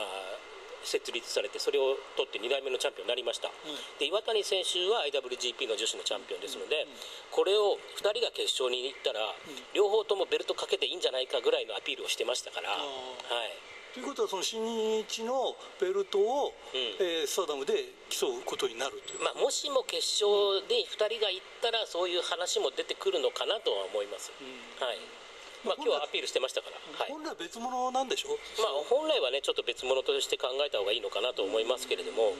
[0.00, 0.38] は
[0.80, 6.96] い、設立されてそれを取って2代目のチャンピオンになりました、うん、で岩谷選手は IWGP の女子のチャンピオンですので、うんうん、
[7.32, 9.34] これを2人が決勝に行ったら、
[9.74, 17.00] 両方ともベルトかけていいんじゃないかぐらいのアピールをしてましたから、はいということはその新日のベルトを、うん。
[17.00, 24.30] えースターダムで競うことになるまあ、もしも決勝で2人が行ったらそういう話も出てくるのかなとは思います、
[24.78, 25.25] はい
[25.64, 27.10] まあ、今日はアピールしてましたから、はい。
[27.10, 28.36] 本来別物なんでしょ？
[28.60, 32.34] まあ、本来はねちょっと別物として考えた方がいいのかなと思いますけれども、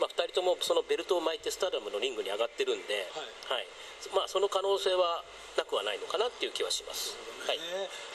[0.00, 3.06] まあ、2人ともそのベルトを巻いてスターダムのリングに上がってるんで、
[3.48, 3.66] はい。
[4.14, 5.24] まあ、その可能性は
[5.56, 7.16] なくはないのかなっていう気はします。
[7.48, 7.58] はい。
[7.58, 7.64] ね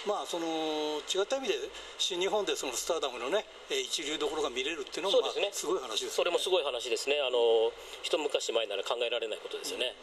[0.05, 1.55] まあその違った意味で
[1.97, 5.17] 新日本でそのスターダムのねえー一流どころが見れるっていうのも、
[5.51, 7.71] すごい話ですそれもすごい話ですね、あの
[8.03, 9.95] 一昔前なら考えられないことですよね。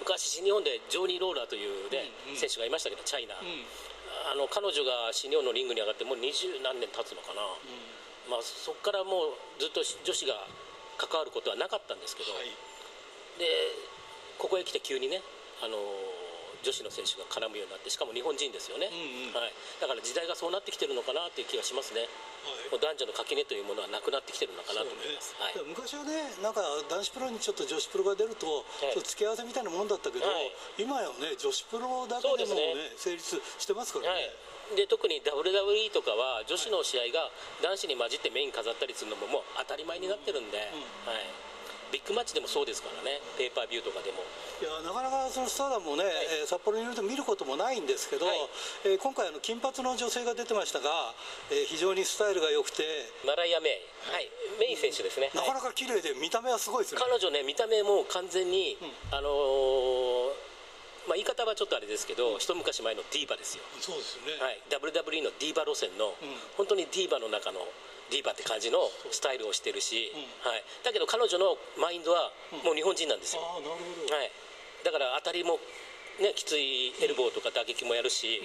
[0.00, 3.34] 昔、新日本でジョーニー・ローラーという、ね選手がいましたけど、チャイナ、
[4.32, 7.42] あの彼女が新日本のリングに上がって、もう二十何年経つのかな、
[8.28, 10.34] まあ、そこからもうずっと女子が
[10.98, 12.32] 関わることはなかったんですけど、
[13.38, 13.46] で
[14.38, 15.22] ここへ来て急にね、
[15.62, 15.78] あの
[16.66, 19.38] 女子の選手が絡むようになって、しかも日本人ですよね、うんうん。
[19.38, 22.10] はい、だから時代がそうなってきてるのかなっていう気がしますね。
[22.70, 25.34] もう男女の垣根というものはなくなってきてるのかなと思います。
[25.38, 25.54] はい。
[25.62, 28.90] 昔はねなんか男子プロにちょっと女子プロが出ると、い。
[28.90, 30.50] ちょっと付き合わせみたいなもんだったけど、はい。
[30.78, 32.90] 今やね女子プロだけでもそうね。
[32.98, 34.30] 成立してますからはね、
[34.74, 37.30] い、で特に WWE とかは女子の試合が
[37.62, 40.66] 男子に混じってメイン飾ったりするのももう当たり前になってるんで、はい、
[41.92, 43.20] ビッグマッチでもそうですからね。
[43.38, 44.22] ペーパービューとかでも。
[44.60, 46.04] いやなかなかそのスターダムもね、
[46.40, 48.36] えー札幌にいると見ることもないんですけど、はい。
[48.84, 50.90] えー今回あの金髪の女性が出てましたが、
[51.50, 52.84] えー非常にスタイルが良くて。
[53.26, 53.72] マライア・メイ、
[54.12, 57.00] はい、メイ選手ですね、なかなか綺麗で見た目はすごいですね。
[57.02, 58.78] 彼女ね見た目も完全に、
[59.10, 60.46] あのー
[61.06, 66.14] まあ、言い方はちょっとあれですけど、一昔前のディーバですよ、そうですよね、はい、WWE のディーバ路線の、
[66.56, 67.60] 本当にディーバの中の
[68.10, 68.78] ディーバって感じの
[69.10, 72.30] スタイルをしてるし、はい、だけど彼女のマインドは
[72.64, 74.30] もう日本人なんですよ、はい、
[74.84, 75.58] だから当たりも、
[76.20, 78.40] ね、きついエルボーとか打撃もやるし、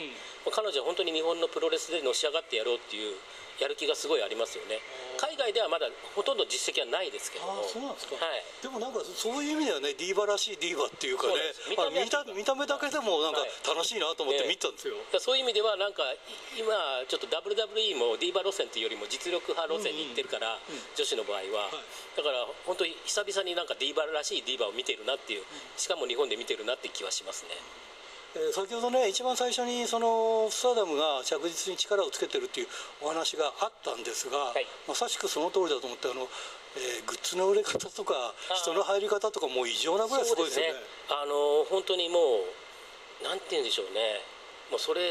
[0.45, 3.15] もう彼女は本当に日本のプロレスでのし上がってやろうっていう
[3.61, 4.81] やる気がすごいありますよね。
[5.21, 5.85] 海外ではまだ
[6.17, 7.61] ほとんど実績はないですけども。
[7.61, 8.43] そうなんですか、はい。
[8.61, 11.33] でもなんかそういう意味ではねディーバらしいディーバっていうかね
[11.69, 13.49] 見た見た目だけでもなんかはい。
[13.61, 14.49] 楽しいなと思ってええ。
[14.49, 16.01] 見てたんですよ、だからそういう意味ではなんか
[16.57, 16.73] 今
[17.05, 20.57] ちょっと WWE もディーバ路線というよりも実力派路線に行ってるから、
[20.97, 21.69] 女子の場合は、
[22.17, 25.43] だから本当に久々になんかディーバらしいディーバを見てるなっていう
[25.77, 27.55] しかも日本で見てるなって気はしますね
[28.35, 32.67] えー先ほどね一番最初にそのスターダムが着実に力をつけてるっていう
[33.01, 34.65] お話があったんですが、はい。
[34.87, 36.27] まさしくその通りだと思ってあの、
[36.79, 40.79] えーグッズの売れ方とか人の入り方とかもう異常なぐらいすごいですよね。
[41.11, 42.19] あの本当にも
[43.19, 44.23] うなんて言うんでしょうね。
[44.71, 45.03] もうそれ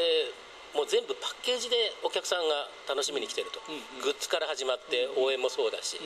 [0.73, 3.61] もう全部パッケージでお客さんが楽しみに来てると、
[4.01, 5.99] グッズから始まって応援もそうだし、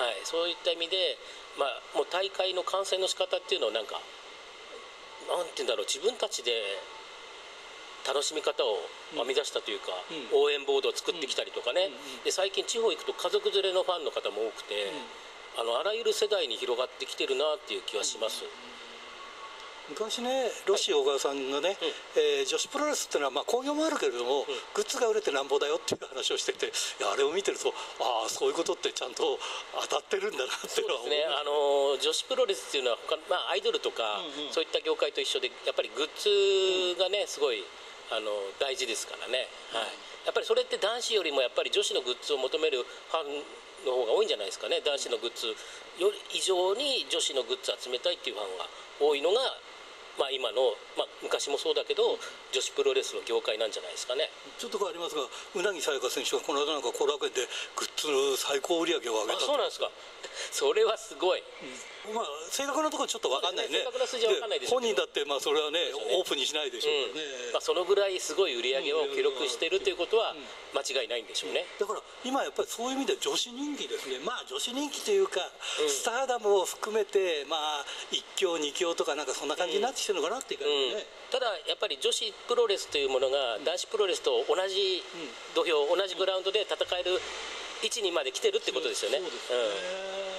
[0.00, 0.96] はい、そういった意味で、
[1.60, 4.00] まあ、もう大会の観戦の仕方っていうのをなんか
[5.28, 6.52] なんて言うんだろう自分たちで
[8.06, 8.78] 楽しみ方を
[9.18, 9.90] 編み出したというか、
[10.32, 11.90] 応援ボードを作ってきたりとかね、
[12.22, 14.94] で最近地方行くと家族連れのファンの方も多くて、
[15.58, 18.44] あのあらゆる世代に広がってきてるなっていう気はします。
[19.88, 21.76] 昔ねロシ小川さんがね、
[22.16, 26.70] えー女子プロレスっていうのはまあ興行もあるけれども、グッズが売れてなんぼだよっていう話をしててい
[27.02, 29.38] やあれを見てるとああそういうことってちゃんと
[29.88, 31.10] 当たってるんだなっていうのは思う。
[31.10, 37.62] ね、あの女子プロレスっていうのは他、まあ、アイドルとか、そういった業界と一緒でやっぱりグッズがねすごい
[38.10, 39.90] あの大事ですからね、はい、
[40.26, 43.42] やっぱりそれって男子よりもやっぱり女子のグッズを求めるファン
[43.86, 44.82] の方が多いんじゃないですかね。
[44.82, 45.46] 男子のグッズ
[45.98, 48.66] より以上に女子のグッズ集めたいっていうファンが
[48.98, 49.40] 多いのが、
[50.18, 52.18] まあ、今の、まあ、昔もそうだけど
[52.52, 54.30] 女子プロレスの業界なんじゃないですかね。
[54.58, 55.22] ちょっと変わりますが
[55.54, 57.44] うなぎさやか選手がこの間なんか後楽園で
[57.76, 59.90] グッズの最高売り上げを上げあたそうなんですか。
[60.52, 61.42] それはすごい
[62.12, 63.78] まあ正確なところちょっと分かんないね。
[63.80, 64.94] 正確な数字は分かんないでしょうけど。
[64.94, 65.78] 本人だってまあそれはね
[66.18, 70.34] オープンにしないでしょうからね、まあ、そのぐらいすごい売り上げを記録しているということは
[70.74, 71.66] 間違いないんでしょうね。
[71.80, 74.18] だから今やっぱりそういう意味で女子人気ですね。
[74.24, 75.40] まあ女子人気というか、
[75.88, 80.98] スターダムを含めてまあ1強2強とかなんかそんな感じになってきてるのかなっていう感じうん。
[80.98, 85.02] ね、ただやっぱり女子プロレスというものが男子プロレスと同じ
[85.54, 87.20] 土俵、同じグラウンドで戦える
[87.82, 89.18] 位置にまで来てるってことですよね。
[89.18, 90.35] そうですね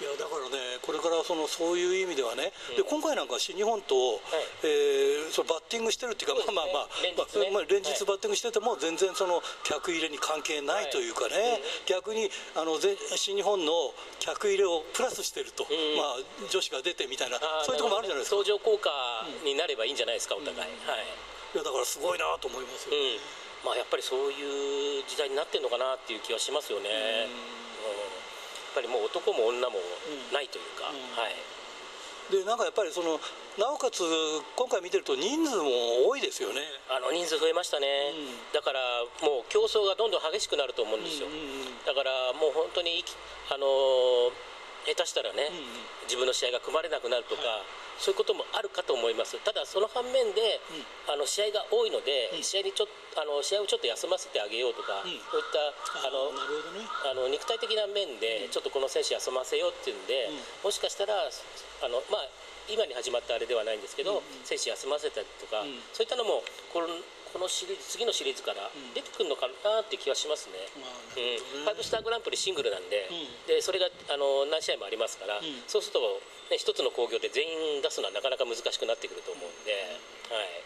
[0.00, 4.20] いやだからねこれからそのそういう意味ではね、で今回なんか新日本と、
[4.66, 6.54] えーそのバッティングしてるっていうかそうね。
[6.54, 7.50] まあまあ連日ね。
[7.50, 15.64] まあまあ連日はいバッティングしてても全然その客入れに関係ないというかね、逆にあのぜ新日本の客入れをプラスしてると、
[15.96, 18.42] まあ女子が出てみたいなそういうところもあるじゃないですか。
[18.42, 18.90] 相乗効果
[19.44, 20.58] になればいいんじゃないですか、お互い。
[20.58, 20.70] はい。
[21.54, 23.18] いやだからすごいなと思いますよ、うん。
[23.64, 27.26] まあ、やっぱりそういう時代になってるのかなっていう気はしますよね。
[28.74, 29.78] ぱりもう男も女も
[30.32, 31.36] ないというか、はい。
[32.32, 33.20] でなんかやっぱりその
[33.60, 34.00] なおかつ
[34.56, 36.64] 今回見てると人数も多いですよね。
[36.88, 38.80] あの人数増えましたね、うん、だから
[39.20, 43.04] もう競争がどんどん激しくなると思うんですよ、うんうんうん、だからもう本当に
[43.52, 44.32] あの
[44.88, 50.60] 下手したらね、うんうん、自分の試合が組まれなくなるとか、はいそういうこともあるかと思います、ただその反面で、
[51.06, 56.34] うん、あの試合が多いので、うん、試合にちょあの試合をちょっと休ませてあげようとか、うん、そういったあの、
[56.74, 60.30] ね、あの肉体的な面で、ちょっとこの選手休ませようっていうんで、
[60.62, 62.26] もしかしたらあの、まあ、
[62.68, 66.42] 今に始まったあれではないんですけど、うんうん、選手休ませたりとか、うん、そういったのも
[66.72, 66.88] この
[67.34, 70.70] このシリーズ次のシリーズから出てくるのかなって気はしますね、
[71.18, 73.10] うん、ファイブスターグランプリシングルなんで,、
[73.50, 76.22] でそれがあの何試合もありますから、そうすると、
[76.54, 77.42] ね、一つの興行で全
[77.74, 79.74] 員出すのはなかなか難しくなってくると思うんで。
[80.30, 80.62] はい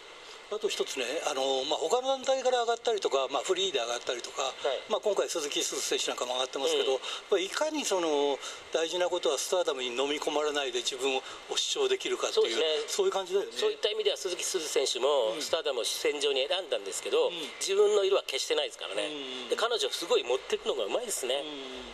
[0.49, 8.41] あと一つね、あのまあ、他の団体から上がったりとか、まあ、フリーで上がったりとか、はい、まあ、今回、鈴木鈴選手なんかも上がってますけど、うん、いかにその
[8.73, 11.21] 大事なことはスターダムに飲み込まれないで自分を
[11.53, 12.57] 主張できるかっていう、
[12.89, 13.53] そう、ね,、いう感じだよね。
[13.53, 19.05] そういった意味では鈴木鈴選手もスターダムを戦場に選んだんですけど、うん、自分の色は決してないですからね、
[19.45, 21.45] うん、で彼女、すごい持っていくのがうまいですね、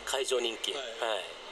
[0.07, 0.71] 会場人気。
[0.71, 1.44] はい、はい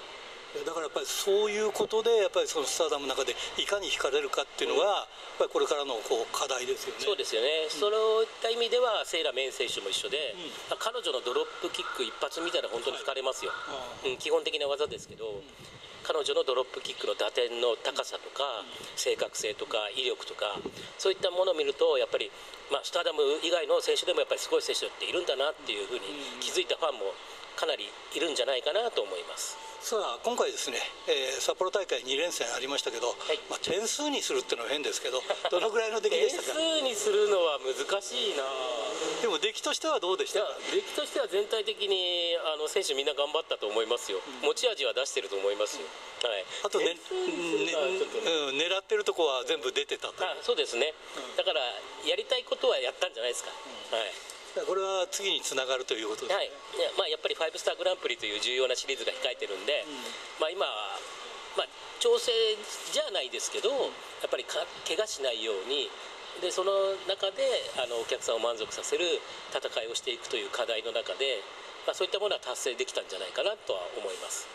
[0.60, 5.08] だからやっぱりそういうことでやっぱりそのスターダムの中でいかに惹かれるかっていうのが、
[5.40, 7.00] やっぱりこれからのこう課題ですよね。
[7.00, 7.48] そうですよね。
[7.64, 10.36] うん、そういった意味ではセイラメン選手も一緒で、
[10.70, 13.50] うん、彼女のドロップキック一発見たら本当に疲れますよ。
[13.50, 15.40] はい、うん、基本的な技ですけど。
[16.02, 20.58] 彼女のドロップキックの打点の高さとか、正確性とか威力とか
[20.98, 22.30] そういったものを見るとやっぱり、
[22.74, 26.02] まあ、スターダム以外の選手でもやっぱりすごい選手っているんだなっていうふうに
[26.40, 27.14] 気づいたファンも
[27.56, 29.56] かなりいるんじゃないかなと思います。
[29.82, 30.78] さあ今回ですね、
[31.10, 35.18] えー、札幌大会2連戦ありましたけど、はい、まあ、点数にするっていうのは変ですけど
[35.50, 36.54] どのぐらいの出来でしたか？
[36.54, 38.46] 点数にするのは難しいな。
[39.22, 40.46] でも出来としてはどうでした？
[40.70, 50.94] 出来としては全体的にあの選手みんな頑張ったと思いますよ、うん、持ち味は出してると思いますよ、うん、はい、あとねね、うん、狙ってるとこは全部出てたとあそうですね、
[51.36, 51.60] だから
[52.06, 53.50] やりたいことはやったんじゃないですか、
[53.90, 56.50] はいこれは次につながるということです、はい。
[56.98, 59.96] まあ、やっぱりファイブスターグランプリという重要なシリーズが控えてるんで、うん、
[60.40, 61.00] まあ、今は、
[61.56, 61.68] まあ、
[62.00, 62.32] 調整
[62.92, 65.88] じゃないですけど、うん、やっぱりか怪我しないように
[66.40, 66.72] でその
[67.04, 67.44] 中で
[67.76, 69.04] あのお客さんを満足させる
[69.52, 71.44] 戦いをしていくという課題の中で、
[71.84, 74.48] まあ、そういったものは達成できたんじゃないかなとは思います。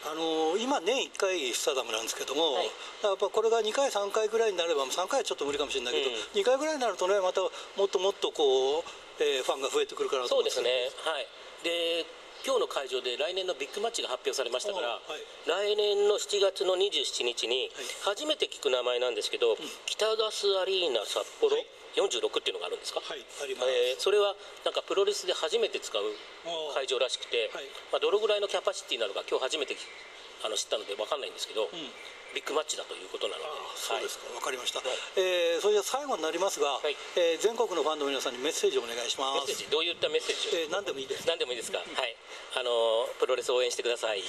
[0.00, 2.72] あの今、年1回スタダムなんですけども、はい、
[3.04, 7.50] やっぱこれが2回、3回ぐらいになれば、3回はちょっと無理かもしれないけど、うん、2回ぐらいになるとね、またも
[7.84, 8.84] っともっとこう、
[9.20, 10.68] えー、ファンが増えてくるかなとそうですね、
[11.04, 11.28] はい、
[11.62, 12.08] で
[12.40, 17.68] 今日の会場で来年のビッグマッチが発表されましたから、はい、来年の7月の27日に
[18.00, 21.66] 初めて聞く名前なんですけど、はい、北ガスアリーナ札幌、はい。
[21.96, 23.68] 46っていうのがあるんですか、はいあります。
[23.68, 26.02] えー、それはなんかプロレスで初めて使う
[26.74, 29.74] 会場らしくて、はい、まあ、どのぐらいのキャパシティなのか今日初めて
[30.42, 31.76] あの知ったので分かんないんですけど、うん、
[32.32, 33.48] ビッグマッチだということなので。
[33.76, 39.48] そうですか、はい、分かりました、はい、えー、それでは最後になりますが、はい、えー、全国のファンの皆さんにメッセージをお願いします。
[39.48, 41.26] メッセージどういったメッセージを、えー、何でもいいです。
[41.26, 42.16] 何でもいいですか、はい。
[42.56, 44.22] あのプロレス応援してください。